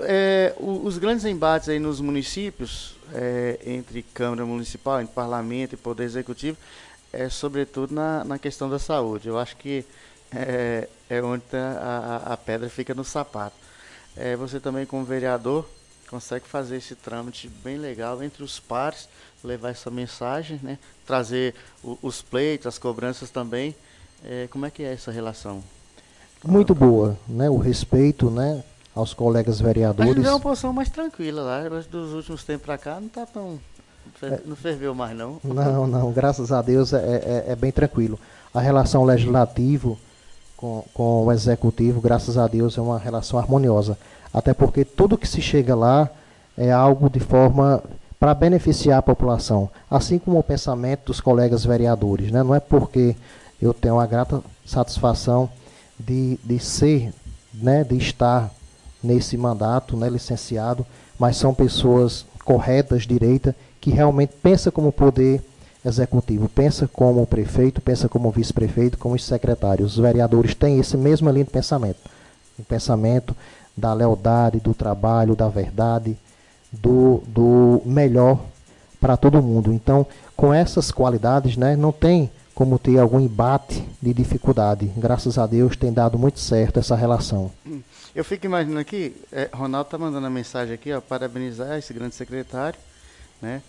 é, 0.00 0.54
os 0.58 0.98
grandes 0.98 1.24
embates 1.24 1.68
aí 1.68 1.78
nos 1.78 2.00
municípios, 2.00 2.96
é, 3.14 3.58
entre 3.64 4.02
Câmara 4.02 4.44
Municipal, 4.44 5.00
entre 5.00 5.14
Parlamento 5.14 5.74
e 5.74 5.76
Poder 5.76 6.04
Executivo, 6.04 6.56
é 7.12 7.28
sobretudo 7.28 7.94
na, 7.94 8.24
na 8.24 8.38
questão 8.38 8.68
da 8.68 8.78
saúde. 8.78 9.28
Eu 9.28 9.38
acho 9.38 9.56
que 9.56 9.84
é, 10.32 10.88
é 11.08 11.22
onde 11.22 11.42
tá 11.44 11.58
a, 11.58 12.30
a, 12.30 12.34
a, 12.34 12.36
pedra 12.36 12.68
fica 12.68 12.94
no 12.94 13.04
sapato. 13.04 13.56
É, 14.16 14.36
você 14.36 14.60
também, 14.60 14.86
como 14.86 15.04
vereador, 15.04 15.68
consegue 16.08 16.46
fazer 16.46 16.76
esse 16.76 16.94
trâmite 16.94 17.48
bem 17.48 17.76
legal 17.76 18.22
entre 18.22 18.42
os 18.42 18.58
pares, 18.58 19.08
levar 19.42 19.70
essa 19.70 19.90
mensagem, 19.90 20.58
né? 20.62 20.78
trazer 21.06 21.54
o, 21.82 21.98
os 22.02 22.22
pleitos, 22.22 22.66
as 22.66 22.78
cobranças 22.78 23.30
também. 23.30 23.74
É, 24.24 24.48
como 24.50 24.66
é 24.66 24.70
que 24.70 24.82
é 24.82 24.92
essa 24.92 25.10
relação? 25.10 25.62
Muito 26.44 26.74
boa, 26.74 27.16
né? 27.28 27.50
O 27.50 27.56
respeito, 27.56 28.30
né? 28.30 28.62
Aos 28.94 29.14
colegas 29.14 29.60
vereadores. 29.60 30.16
Mas 30.16 30.26
é 30.26 30.30
uma 30.30 30.40
posição 30.40 30.72
mais 30.72 30.88
tranquila 30.88 31.42
lá. 31.42 31.68
Dos 31.90 32.12
últimos 32.12 32.44
tempos 32.44 32.66
para 32.66 32.78
cá 32.78 32.96
não 32.98 33.06
está 33.06 33.24
tão 33.24 33.58
não 34.44 34.56
ferveu 34.56 34.94
mais, 34.94 35.16
não? 35.16 35.38
Não, 35.42 35.86
não. 35.86 36.12
Graças 36.12 36.52
a 36.52 36.60
Deus 36.60 36.92
é, 36.92 36.98
é, 36.98 37.44
é 37.52 37.56
bem 37.56 37.70
tranquilo. 37.72 38.18
A 38.52 38.60
relação 38.60 39.04
legislativo 39.04 39.98
com, 40.56 40.84
com 40.92 41.24
o 41.24 41.32
executivo, 41.32 42.00
graças 42.00 42.36
a 42.36 42.46
Deus, 42.46 42.76
é 42.76 42.80
uma 42.80 42.98
relação 42.98 43.38
harmoniosa. 43.38 43.96
Até 44.32 44.52
porque 44.52 44.84
tudo 44.84 45.16
que 45.16 45.26
se 45.26 45.40
chega 45.40 45.74
lá 45.74 46.08
é 46.56 46.70
algo 46.70 47.08
de 47.08 47.20
forma 47.20 47.82
para 48.18 48.34
beneficiar 48.34 48.98
a 48.98 49.02
população. 49.02 49.70
Assim 49.90 50.18
como 50.18 50.38
o 50.38 50.42
pensamento 50.42 51.06
dos 51.06 51.20
colegas 51.20 51.64
vereadores. 51.64 52.30
Né? 52.30 52.42
Não 52.42 52.54
é 52.54 52.60
porque 52.60 53.16
eu 53.60 53.72
tenho 53.72 53.98
a 53.98 54.06
grata 54.06 54.42
satisfação 54.66 55.48
de, 56.06 56.38
de 56.44 56.58
ser, 56.58 57.12
né, 57.54 57.84
de 57.84 57.96
estar 57.96 58.50
nesse 59.02 59.36
mandato, 59.36 59.96
né, 59.96 60.08
licenciado, 60.08 60.86
mas 61.18 61.36
são 61.36 61.54
pessoas 61.54 62.24
corretas, 62.44 63.06
direita, 63.06 63.54
que 63.80 63.90
realmente 63.90 64.32
pensa 64.42 64.70
como 64.70 64.92
poder 64.92 65.42
executivo, 65.84 66.48
pensa 66.48 66.86
como 66.88 67.26
prefeito, 67.26 67.80
pensa 67.80 68.08
como 68.08 68.30
vice-prefeito, 68.30 68.98
como 68.98 69.14
os 69.14 69.24
secretários. 69.24 69.92
Os 69.92 69.98
vereadores 69.98 70.54
têm 70.54 70.78
esse 70.78 70.96
mesmo 70.96 71.30
linha 71.30 71.44
de 71.44 71.50
pensamento. 71.50 71.98
O 72.58 72.62
pensamento 72.62 73.34
da 73.76 73.92
lealdade, 73.94 74.60
do 74.60 74.74
trabalho, 74.74 75.34
da 75.34 75.48
verdade, 75.48 76.16
do, 76.70 77.22
do 77.26 77.82
melhor 77.84 78.40
para 79.00 79.16
todo 79.16 79.42
mundo. 79.42 79.72
Então, 79.72 80.06
com 80.36 80.52
essas 80.52 80.90
qualidades, 80.90 81.56
né, 81.56 81.76
não 81.76 81.92
tem 81.92 82.30
como 82.60 82.78
ter 82.78 82.98
algum 82.98 83.18
embate 83.18 83.82
de 84.02 84.12
dificuldade. 84.12 84.92
Graças 84.94 85.38
a 85.38 85.46
Deus 85.46 85.78
tem 85.78 85.90
dado 85.90 86.18
muito 86.18 86.38
certo 86.38 86.78
essa 86.78 86.94
relação. 86.94 87.50
Eu 88.14 88.22
fico 88.22 88.44
imaginando 88.44 88.80
aqui, 88.80 89.16
é, 89.32 89.48
Ronaldo 89.50 89.86
está 89.86 89.96
mandando 89.96 90.26
a 90.26 90.30
mensagem 90.30 90.74
aqui, 90.74 90.92
ó, 90.92 91.00
parabenizar 91.00 91.78
esse 91.78 91.94
grande 91.94 92.14
secretário 92.14 92.78
né? 93.40 93.62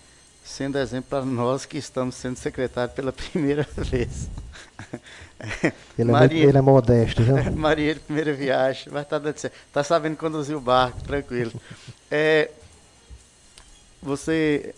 sendo 0.44 0.78
exemplo 0.78 1.10
para 1.10 1.24
nós 1.24 1.66
que 1.66 1.78
estamos 1.78 2.16
sendo 2.16 2.36
secretário 2.36 2.94
pela 2.94 3.14
primeira 3.32 3.66
vez. 3.78 4.30
Ele, 5.98 6.12
é 6.12 6.48
ele 6.48 6.58
é 6.58 6.62
modesto, 6.62 7.24
viu? 7.24 7.36
Maria 7.56 7.96
primeira 7.96 8.34
viagem, 8.34 8.92
mas 8.92 9.04
está 9.04 9.18
dando 9.18 9.38
certo. 9.38 9.56
Está 9.68 9.86
sabendo 9.86 10.18
conduzir 10.18 10.56
o 10.56 10.60
barco, 10.60 11.02
tranquilo. 11.02 11.54
É, 12.12 12.52
você 14.02 14.76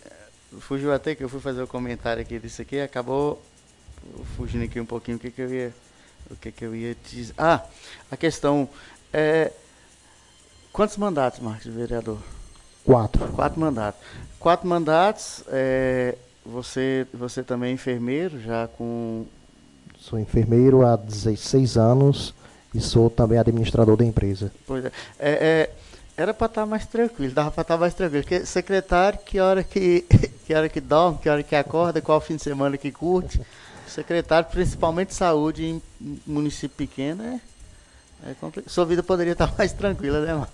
fugiu 0.59 0.93
até 0.93 1.15
que 1.15 1.23
eu 1.23 1.29
fui 1.29 1.39
fazer 1.39 1.61
o 1.61 1.63
um 1.63 1.67
comentário 1.67 2.21
aqui 2.21 2.37
disso 2.37 2.61
aqui, 2.61 2.79
acabou 2.79 3.41
fugindo 4.35 4.63
aqui 4.63 4.79
um 4.79 4.85
pouquinho 4.85 5.17
o 5.17 5.19
que, 5.19 5.31
que 5.31 5.41
eu 5.41 5.53
ia. 5.53 5.73
O 6.31 6.35
que, 6.35 6.51
que 6.51 6.65
eu 6.65 6.75
ia 6.75 6.95
dizer. 7.09 7.33
Ah, 7.37 7.61
a 8.09 8.17
questão. 8.17 8.67
É, 9.11 9.51
quantos 10.71 10.97
mandatos, 10.97 11.39
Marcos, 11.39 11.63
de 11.63 11.71
vereador? 11.71 12.17
Quatro. 12.85 13.27
Quatro 13.29 13.59
mandatos. 13.59 14.01
Quatro 14.39 14.67
mandatos. 14.67 15.43
É, 15.47 16.15
você, 16.45 17.05
você 17.13 17.43
também 17.43 17.71
é 17.71 17.73
enfermeiro, 17.73 18.39
já 18.41 18.67
com. 18.67 19.25
Sou 19.99 20.19
enfermeiro 20.19 20.85
há 20.85 20.95
16 20.95 21.77
anos 21.77 22.33
e 22.73 22.81
sou 22.81 23.09
também 23.09 23.37
administrador 23.37 23.95
da 23.95 24.03
empresa. 24.03 24.51
Pois 24.65 24.85
é. 24.85 24.91
é, 25.19 25.31
é 25.31 25.69
era 26.15 26.33
para 26.33 26.45
estar 26.45 26.61
tá 26.61 26.65
mais 26.65 26.85
tranquilo, 26.85 27.33
dava 27.33 27.49
para 27.49 27.63
estar 27.63 27.73
tá 27.73 27.79
mais 27.79 27.93
tranquilo. 27.93 28.23
Porque 28.23 28.45
secretário, 28.45 29.19
que 29.25 29.39
hora 29.39 29.63
que, 29.63 30.01
que 30.45 30.53
hora 30.53 30.69
que 30.69 30.79
dorme, 30.79 31.17
que 31.17 31.29
hora 31.29 31.41
que 31.41 31.55
acorda, 31.55 32.01
qual 32.01 32.21
fim 32.21 32.35
de 32.35 32.43
semana 32.43 32.77
que 32.77 32.91
curte. 32.91 33.41
Secretário, 33.87 34.49
principalmente 34.49 35.13
saúde 35.13 35.65
em 35.65 35.81
município 36.25 36.75
pequeno, 36.75 37.23
é, 37.23 37.39
é 38.29 38.33
complicado. 38.39 38.71
Sua 38.71 38.85
vida 38.85 39.03
poderia 39.03 39.33
estar 39.33 39.53
mais 39.57 39.73
tranquila, 39.73 40.21
né, 40.25 40.33
mano? 40.33 40.47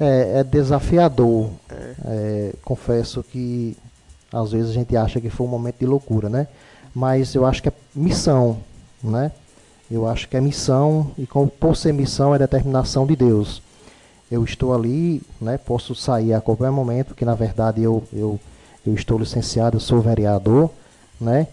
É, 0.00 0.40
é 0.40 0.44
desafiador. 0.44 1.50
É. 1.70 1.94
É, 2.04 2.52
confesso 2.62 3.22
que 3.22 3.76
às 4.32 4.52
vezes 4.52 4.70
a 4.70 4.74
gente 4.74 4.96
acha 4.96 5.20
que 5.20 5.30
foi 5.30 5.46
um 5.46 5.50
momento 5.50 5.78
de 5.78 5.86
loucura, 5.86 6.28
né? 6.28 6.48
Mas 6.94 7.34
eu 7.34 7.46
acho 7.46 7.62
que 7.62 7.68
é 7.68 7.72
missão, 7.94 8.58
né? 9.02 9.32
Eu 9.90 10.06
acho 10.06 10.28
que 10.28 10.36
é 10.36 10.40
missão 10.40 11.12
e 11.16 11.26
como 11.26 11.48
por 11.48 11.76
ser 11.76 11.92
missão 11.92 12.34
é 12.34 12.38
determinação 12.38 13.06
de 13.06 13.16
Deus. 13.16 13.62
Eu 14.30 14.44
estou 14.44 14.74
ali, 14.74 15.22
né? 15.40 15.56
Posso 15.56 15.94
sair 15.94 16.34
a 16.34 16.40
qualquer 16.40 16.70
momento, 16.70 17.14
que 17.14 17.24
na 17.24 17.34
verdade 17.34 17.82
eu, 17.82 18.04
eu, 18.12 18.38
eu 18.86 18.94
estou 18.94 19.18
licenciado, 19.18 19.76
eu 19.76 19.80
sou 19.80 20.00
vereador, 20.00 20.70
né? 21.18 21.46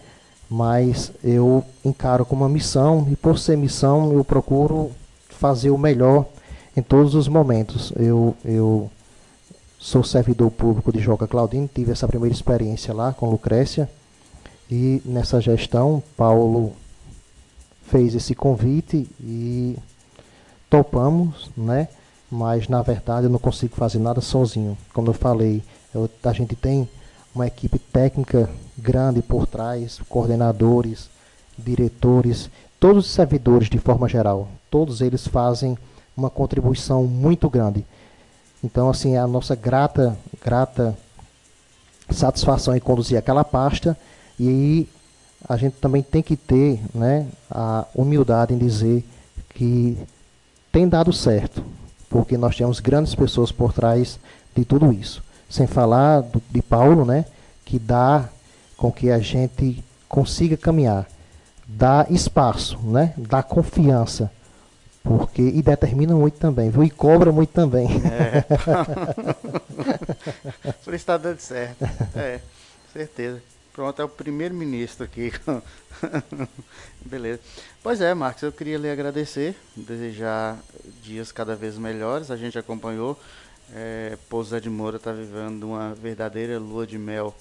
Mas 0.48 1.10
eu 1.24 1.64
encaro 1.84 2.24
como 2.24 2.44
uma 2.44 2.48
missão 2.48 3.06
e 3.10 3.16
por 3.16 3.38
ser 3.38 3.56
missão 3.56 4.12
eu 4.12 4.24
procuro 4.24 4.92
fazer 5.28 5.70
o 5.70 5.78
melhor 5.78 6.26
em 6.76 6.82
todos 6.82 7.14
os 7.14 7.26
momentos. 7.26 7.92
Eu, 7.96 8.36
eu 8.44 8.90
sou 9.78 10.04
servidor 10.04 10.50
público 10.50 10.92
de 10.92 11.00
Joca 11.00 11.26
Claudino, 11.26 11.68
tive 11.72 11.92
essa 11.92 12.06
primeira 12.06 12.34
experiência 12.34 12.94
lá 12.94 13.12
com 13.12 13.30
Lucrécia. 13.30 13.90
E 14.70 15.00
nessa 15.04 15.40
gestão, 15.40 16.02
Paulo 16.16 16.72
fez 17.88 18.14
esse 18.14 18.34
convite 18.34 19.08
e 19.20 19.76
topamos, 20.68 21.50
né? 21.56 21.88
Mas 22.30 22.66
na 22.68 22.82
verdade 22.82 23.26
eu 23.26 23.30
não 23.30 23.38
consigo 23.38 23.76
fazer 23.76 23.98
nada 23.98 24.20
sozinho. 24.20 24.76
Como 24.92 25.08
eu 25.08 25.14
falei, 25.14 25.62
eu, 25.94 26.10
a 26.24 26.32
gente 26.32 26.56
tem 26.56 26.88
uma 27.34 27.46
equipe 27.46 27.78
técnica 27.78 28.50
grande 28.76 29.22
por 29.22 29.46
trás, 29.46 30.00
coordenadores, 30.08 31.08
diretores, 31.58 32.50
todos 32.78 33.06
os 33.06 33.12
servidores 33.12 33.68
de 33.68 33.78
forma 33.78 34.08
geral, 34.08 34.48
todos 34.70 35.00
eles 35.00 35.26
fazem 35.26 35.76
uma 36.16 36.30
contribuição 36.30 37.04
muito 37.04 37.48
grande. 37.48 37.84
Então, 38.62 38.88
assim, 38.88 39.14
é 39.14 39.18
a 39.18 39.26
nossa 39.26 39.54
grata, 39.54 40.16
grata 40.44 40.96
satisfação 42.10 42.74
em 42.76 42.80
conduzir 42.80 43.18
aquela 43.18 43.44
pasta 43.44 43.96
e 44.38 44.48
aí 44.48 44.88
a 45.48 45.56
gente 45.56 45.74
também 45.74 46.02
tem 46.02 46.22
que 46.22 46.36
ter 46.36 46.80
né, 46.94 47.26
a 47.50 47.86
humildade 47.94 48.54
em 48.54 48.58
dizer 48.58 49.04
que 49.50 49.96
tem 50.72 50.88
dado 50.88 51.12
certo, 51.12 51.64
porque 52.08 52.36
nós 52.36 52.56
temos 52.56 52.80
grandes 52.80 53.14
pessoas 53.14 53.52
por 53.52 53.72
trás 53.72 54.18
de 54.54 54.64
tudo 54.64 54.92
isso. 54.92 55.22
Sem 55.48 55.66
falar 55.66 56.20
do, 56.22 56.42
de 56.50 56.60
Paulo, 56.60 57.04
né, 57.04 57.24
que 57.64 57.78
dá 57.78 58.28
com 58.76 58.92
que 58.92 59.10
a 59.10 59.18
gente 59.18 59.82
consiga 60.08 60.56
caminhar, 60.56 61.06
dá 61.66 62.06
espaço, 62.10 62.78
né, 62.78 63.12
dá 63.16 63.42
confiança 63.42 64.30
porque, 65.06 65.40
e 65.40 65.62
determina 65.62 66.14
muito 66.14 66.38
também, 66.38 66.68
viu? 66.68 66.82
E 66.82 66.90
cobra 66.90 67.30
muito 67.30 67.50
também. 67.50 67.86
É. 68.04 68.42
Por 70.84 70.92
isso 70.92 70.96
está 70.96 71.16
dando 71.16 71.38
certo. 71.38 71.84
É, 72.16 72.40
certeza. 72.92 73.40
Pronto, 73.72 74.02
é 74.02 74.04
o 74.04 74.08
primeiro-ministro 74.08 75.04
aqui. 75.04 75.32
Beleza. 77.06 77.40
Pois 77.82 78.00
é, 78.00 78.12
Marcos, 78.14 78.42
eu 78.42 78.50
queria 78.50 78.78
lhe 78.78 78.90
agradecer, 78.90 79.54
desejar 79.76 80.58
dias 81.04 81.30
cada 81.30 81.54
vez 81.54 81.78
melhores. 81.78 82.30
A 82.30 82.36
gente 82.36 82.58
acompanhou. 82.58 83.16
É, 83.72 84.18
Pouso 84.28 84.60
de 84.60 84.68
Moura 84.68 84.96
está 84.96 85.12
vivendo 85.12 85.64
uma 85.64 85.94
verdadeira 85.94 86.58
lua 86.58 86.86
de 86.86 86.98
mel 86.98 87.34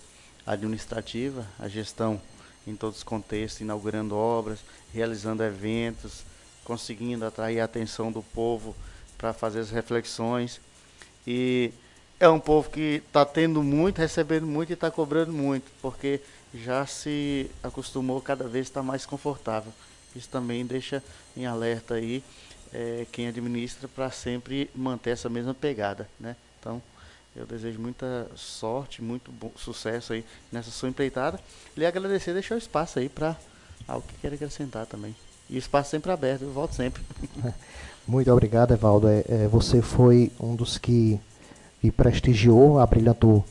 administrativa, 0.46 1.46
a 1.60 1.68
gestão 1.68 2.22
em 2.68 2.76
todos 2.76 2.98
os 2.98 3.04
contextos, 3.04 3.62
inaugurando 3.62 4.16
obras, 4.16 4.60
realizando 4.94 5.44
eventos, 5.44 6.24
conseguindo 6.64 7.26
atrair 7.26 7.60
a 7.60 7.66
atenção 7.66 8.12
do 8.12 8.22
povo 8.22 8.76
para 9.18 9.34
fazer 9.34 9.60
as 9.60 9.70
reflexões. 9.70 10.60
E 11.28 11.72
é 12.20 12.28
um 12.28 12.40
povo 12.40 12.70
que 12.70 13.02
está 13.08 13.26
tendo 13.26 13.62
muito, 13.62 14.00
recebendo 14.00 14.48
muito 14.48 14.72
e 14.72 14.74
está 14.74 14.90
cobrando 14.90 15.32
muito, 15.32 15.72
porque 15.82 16.22
já 16.54 16.86
se 16.86 17.50
acostumou 17.62 18.22
cada 18.22 18.48
vez 18.48 18.68
estar 18.68 18.82
mais 18.82 19.06
confortável. 19.06 19.72
Isso 20.16 20.30
também 20.30 20.66
deixa 20.66 21.04
em 21.36 21.46
alerta 21.46 21.96
aí 21.96 22.24
é, 22.74 23.06
quem 23.12 23.28
administra 23.28 23.88
para 23.88 24.10
sempre 24.10 24.70
manter 24.74 25.12
essa 25.12 25.30
mesma 25.30 25.54
pegada, 25.54 26.10
né? 26.20 26.36
Então, 26.60 26.82
eu 27.36 27.46
desejo 27.46 27.80
muita 27.80 28.28
sorte, 28.36 29.02
muito 29.02 29.32
bom 29.32 29.52
sucesso 29.58 30.14
aí 30.14 30.24
nessa 30.52 30.72
sua 30.72 30.88
empreitada. 30.88 31.40
Lhe 31.76 31.86
agradecer, 31.86 32.34
deixar 32.34 32.56
o 32.56 32.58
espaço 32.58 33.00
aí 33.00 33.10
para 33.10 33.36
algo 33.88 34.06
que 34.08 34.18
quer 34.20 34.34
acrescentar 34.34 34.86
também. 34.86 35.14
E 35.50 35.58
espaço 35.58 35.92
sempre 35.92 36.12
aberto, 36.12 36.44
eu 36.44 36.52
volto 36.52 36.74
sempre. 36.74 37.04
Muito 38.08 38.32
obrigado, 38.32 38.74
Evaldo. 38.74 39.08
É, 39.08 39.24
é, 39.28 39.48
você 39.48 39.82
foi 39.82 40.32
um 40.40 40.56
dos 40.56 40.78
que, 40.78 41.20
que 41.82 41.92
prestigiou, 41.92 42.80
abrilhantou 42.80 43.44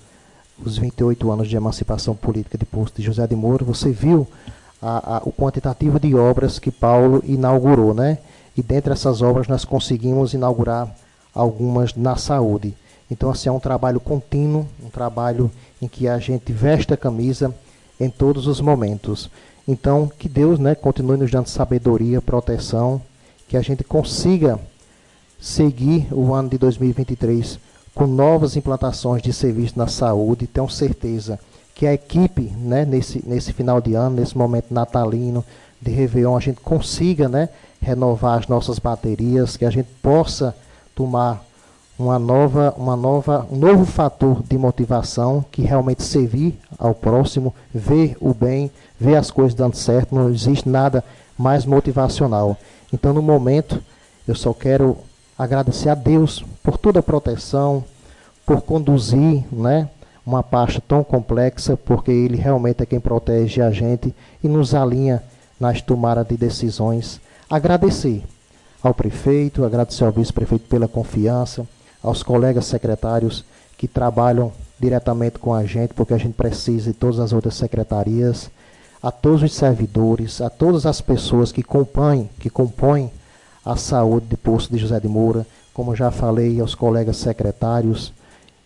os 0.65 0.79
28 0.79 1.31
anos 1.31 1.49
de 1.49 1.57
emancipação 1.57 2.15
política 2.15 2.57
de 2.57 2.65
posto 2.65 2.97
de 2.97 3.03
José 3.03 3.27
de 3.27 3.35
Moura. 3.35 3.65
Você 3.65 3.91
viu 3.91 4.27
a, 4.81 5.17
a, 5.17 5.23
o 5.25 5.33
quantitativo 5.33 5.99
de 5.99 6.15
obras 6.15 6.59
que 6.59 6.71
Paulo 6.71 7.23
inaugurou, 7.27 7.93
né? 7.93 8.19
E 8.57 8.63
dentre 8.63 8.93
essas 8.93 9.21
obras 9.23 9.49
nós 9.49 9.65
conseguimos 9.65 10.33
inaugurar 10.35 10.95
algumas 11.35 11.95
na 11.95 12.17
saúde. 12.17 12.75
Então, 13.11 13.31
assim, 13.31 13.49
é 13.49 13.53
um 13.53 13.61
trabalho 13.61 14.01
contínuo, 14.01 14.67
um 14.83 14.89
trabalho 14.89 15.51
em 15.81 15.87
que 15.89 16.09
a 16.09 16.19
gente 16.19 16.53
veste 16.53 16.93
a 16.93 16.97
camisa 16.97 17.55
em 18.01 18.09
todos 18.09 18.47
os 18.47 18.61
momentos. 18.61 19.31
Então, 19.67 20.11
que 20.19 20.29
Deus 20.29 20.59
né, 20.59 20.75
continue 20.75 21.17
nos 21.17 21.31
dando 21.31 21.49
sabedoria, 21.49 22.21
proteção, 22.21 23.01
que 23.49 23.57
a 23.57 23.63
gente 23.63 23.85
consiga 23.85 24.59
seguir 25.41 26.09
o 26.11 26.33
ano 26.33 26.49
de 26.49 26.59
2023 26.59 27.59
com 27.95 28.07
novas 28.07 28.57
implantações 28.57 29.23
de 29.23 29.33
serviço 29.33 29.79
na 29.79 29.87
saúde. 29.87 30.47
Tenho 30.47 30.69
certeza 30.69 31.39
que 31.75 31.87
a 31.87 31.95
equipe, 31.95 32.53
né, 32.57 32.85
nesse, 32.85 33.23
nesse 33.27 33.53
final 33.53 33.81
de 33.81 33.95
ano, 33.95 34.17
nesse 34.17 34.37
momento 34.37 34.73
natalino, 34.73 35.45
de 35.81 35.91
Réveillon, 35.91 36.37
a 36.37 36.41
gente 36.41 36.61
consiga 36.61 37.29
né, 37.29 37.49
renovar 37.81 38.39
as 38.39 38.49
nossas 38.49 38.79
baterias, 38.79 39.57
que 39.57 39.65
a 39.65 39.71
gente 39.71 39.89
possa 40.03 40.57
tomar 40.95 41.45
uma 41.99 42.19
nova, 42.19 42.75
uma 42.77 42.97
nova, 42.97 43.47
um 43.51 43.57
novo 43.57 43.85
fator 43.85 44.43
de 44.43 44.59
motivação 44.59 45.45
que 45.51 45.63
realmente 45.63 46.03
servir 46.03 46.59
ao 46.79 46.95
próximo, 46.95 47.55
ver 47.73 48.17
o 48.21 48.35
bem, 48.35 48.71
ver 48.99 49.17
as 49.17 49.31
coisas 49.31 49.55
dando 49.55 49.77
certo, 49.77 50.15
não 50.15 50.29
existe 50.29 50.69
nada 50.69 51.05
mais 51.39 51.65
motivacional. 51.65 52.57
Então, 52.93 53.13
no 53.13 53.23
momento, 53.23 53.83
eu 54.27 54.35
só 54.35 54.53
quero 54.53 54.97
agradecer 55.39 55.89
a 55.89 55.95
Deus 55.95 56.45
por 56.63 56.79
toda 56.79 57.01
a 57.01 57.03
proteção, 57.03 57.85
por 58.45 58.63
conduzir, 58.63 59.45
né, 59.53 59.89
uma 60.27 60.43
pasta 60.43 60.83
tão 60.87 61.05
complexa, 61.05 61.77
porque 61.77 62.11
ele 62.11 62.37
realmente 62.37 62.83
é 62.83 62.87
quem 62.87 63.01
protege 63.01 63.61
a 63.61 63.71
gente 63.71 64.15
e 64.43 64.49
nos 64.49 64.75
alinha 64.75 65.23
nas 65.61 65.81
tomadas 65.81 66.27
de 66.27 66.37
decisões. 66.37 67.21
Agradecer 67.49 68.23
ao 68.83 68.95
prefeito, 68.95 69.65
agradecer 69.65 70.05
ao 70.05 70.13
vice-prefeito 70.13 70.67
pela 70.69 70.89
confiança, 70.89 71.67
aos 72.05 72.23
colegas 72.23 72.67
secretários 72.67 73.45
que 73.79 73.89
trabalham 73.89 74.53
diretamente 74.79 75.39
com 75.39 75.55
a 75.55 75.65
gente, 75.65 75.95
porque 75.95 76.13
a 76.13 76.19
gente 76.19 76.35
precisa 76.35 76.93
de 76.93 76.97
todas 76.97 77.19
as 77.19 77.33
outras 77.33 77.55
secretarias, 77.55 78.51
a 79.03 79.11
todos 79.11 79.43
os 79.43 79.55
servidores, 79.55 80.41
a 80.41 80.51
todas 80.51 80.87
as 80.87 81.01
pessoas 81.01 81.51
que 81.51 81.63
compõem, 81.63 82.29
que 82.39 82.51
compõem 82.51 83.11
a 83.65 83.77
saúde 83.77 84.27
de 84.27 84.37
Poço 84.37 84.71
de 84.71 84.79
José 84.79 85.01
de 85.01 85.09
Moura, 85.09 85.47
como 85.73 85.97
já 85.97 86.11
falei, 86.11 86.61
aos 86.61 86.75
colegas 86.75 87.17
secretários. 87.17 88.13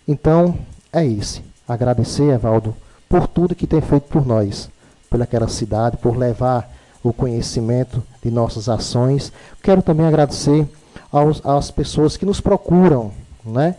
Então, 0.06 0.56
é 0.92 1.04
isso. 1.04 1.42
Agradecer, 1.66 2.32
Evaldo, 2.32 2.74
por 3.08 3.26
tudo 3.26 3.54
que 3.54 3.66
tem 3.66 3.80
feito 3.80 4.08
por 4.08 4.26
nós, 4.26 4.68
pelaquela 5.08 5.48
cidade, 5.48 5.96
por 5.96 6.16
levar 6.16 6.70
o 7.02 7.12
conhecimento 7.12 8.02
de 8.22 8.30
nossas 8.30 8.68
ações. 8.68 9.32
Quero 9.62 9.82
também 9.82 10.06
agradecer 10.06 10.68
aos, 11.10 11.44
às 11.44 11.70
pessoas 11.70 12.16
que 12.16 12.26
nos 12.26 12.40
procuram, 12.40 13.12
né? 13.48 13.76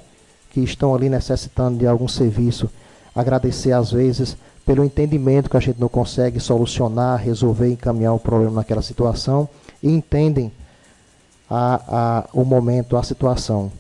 que 0.50 0.62
estão 0.62 0.94
ali 0.94 1.10
necessitando 1.10 1.78
de 1.78 1.88
algum 1.88 2.08
serviço. 2.08 2.70
Agradecer, 3.16 3.72
às 3.72 3.92
vezes, 3.92 4.36
pelo 4.66 4.84
entendimento 4.84 5.50
que 5.50 5.58
a 5.58 5.60
gente 5.60 5.80
não 5.80 5.90
consegue 5.90 6.40
solucionar, 6.40 7.20
resolver, 7.20 7.72
encaminhar 7.72 8.14
o 8.14 8.20
problema 8.20 8.56
naquela 8.56 8.82
situação 8.82 9.48
e 9.82 9.90
entendem 9.90 10.52
a, 11.50 11.82
a, 11.88 12.30
o 12.34 12.44
momento, 12.44 12.98
a 12.98 13.04
situação 13.04 13.72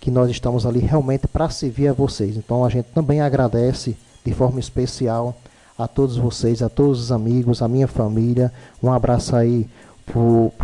que 0.00 0.10
nós 0.10 0.30
estamos 0.30 0.66
ali 0.66 0.80
realmente 0.80 1.26
para 1.26 1.48
servir 1.50 1.88
a 1.88 1.92
vocês. 1.92 2.36
Então 2.36 2.64
a 2.64 2.68
gente 2.68 2.86
também 2.94 3.20
agradece 3.20 3.96
de 4.24 4.32
forma 4.32 4.60
especial 4.60 5.36
a 5.78 5.86
todos 5.86 6.16
vocês, 6.16 6.62
a 6.62 6.68
todos 6.68 7.00
os 7.00 7.12
amigos, 7.12 7.60
a 7.60 7.68
minha 7.68 7.86
família. 7.86 8.52
Um 8.82 8.92
abraço 8.92 9.34
aí 9.36 9.68
para 10.06 10.18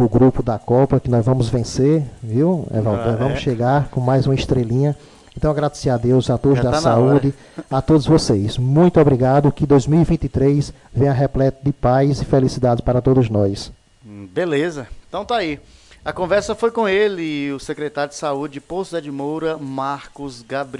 o 0.05 0.09
grupo 0.09 0.43
da 0.43 0.59
Copa, 0.59 1.01
que 1.01 1.11
nós 1.11 1.24
vamos 1.24 1.49
vencer, 1.49 2.03
viu, 2.22 2.66
Evaldo? 2.72 3.03
Ah, 3.03 3.16
vamos 3.16 3.38
é. 3.38 3.40
chegar 3.40 3.88
com 3.88 4.01
mais 4.01 4.26
uma 4.26 4.34
estrelinha. 4.34 4.97
Então, 5.36 5.51
agradecer 5.51 5.90
a 5.90 5.97
Deus, 5.97 6.30
a 6.30 6.38
todos 6.38 6.59
Já 6.59 6.64
da 6.64 6.70
tá 6.72 6.80
saúde, 6.80 7.34
a 7.70 7.82
todos 7.82 8.07
vocês. 8.07 8.59
Muito 8.59 9.01
obrigado. 9.01 9.51
Que 9.51 9.66
2023 9.66 10.72
venha 10.93 11.12
repleto 11.12 11.64
de 11.64 11.72
paz 11.72 12.20
e 12.20 12.24
felicidade 12.24 12.82
para 12.82 13.01
todos 13.01 13.28
nós. 13.28 13.72
Hum, 14.07 14.28
beleza. 14.32 14.86
Então 15.09 15.24
tá 15.24 15.36
aí. 15.36 15.59
A 16.05 16.12
conversa 16.12 16.55
foi 16.55 16.70
com 16.70 16.88
ele, 16.88 17.53
o 17.53 17.61
secretário 17.61 18.11
de 18.11 18.16
Saúde 18.16 18.55
de 18.55 18.61
Pouso 18.61 19.01
de 19.01 19.11
Moura, 19.11 19.57
Marcos 19.57 20.43
Gabriel. 20.43 20.70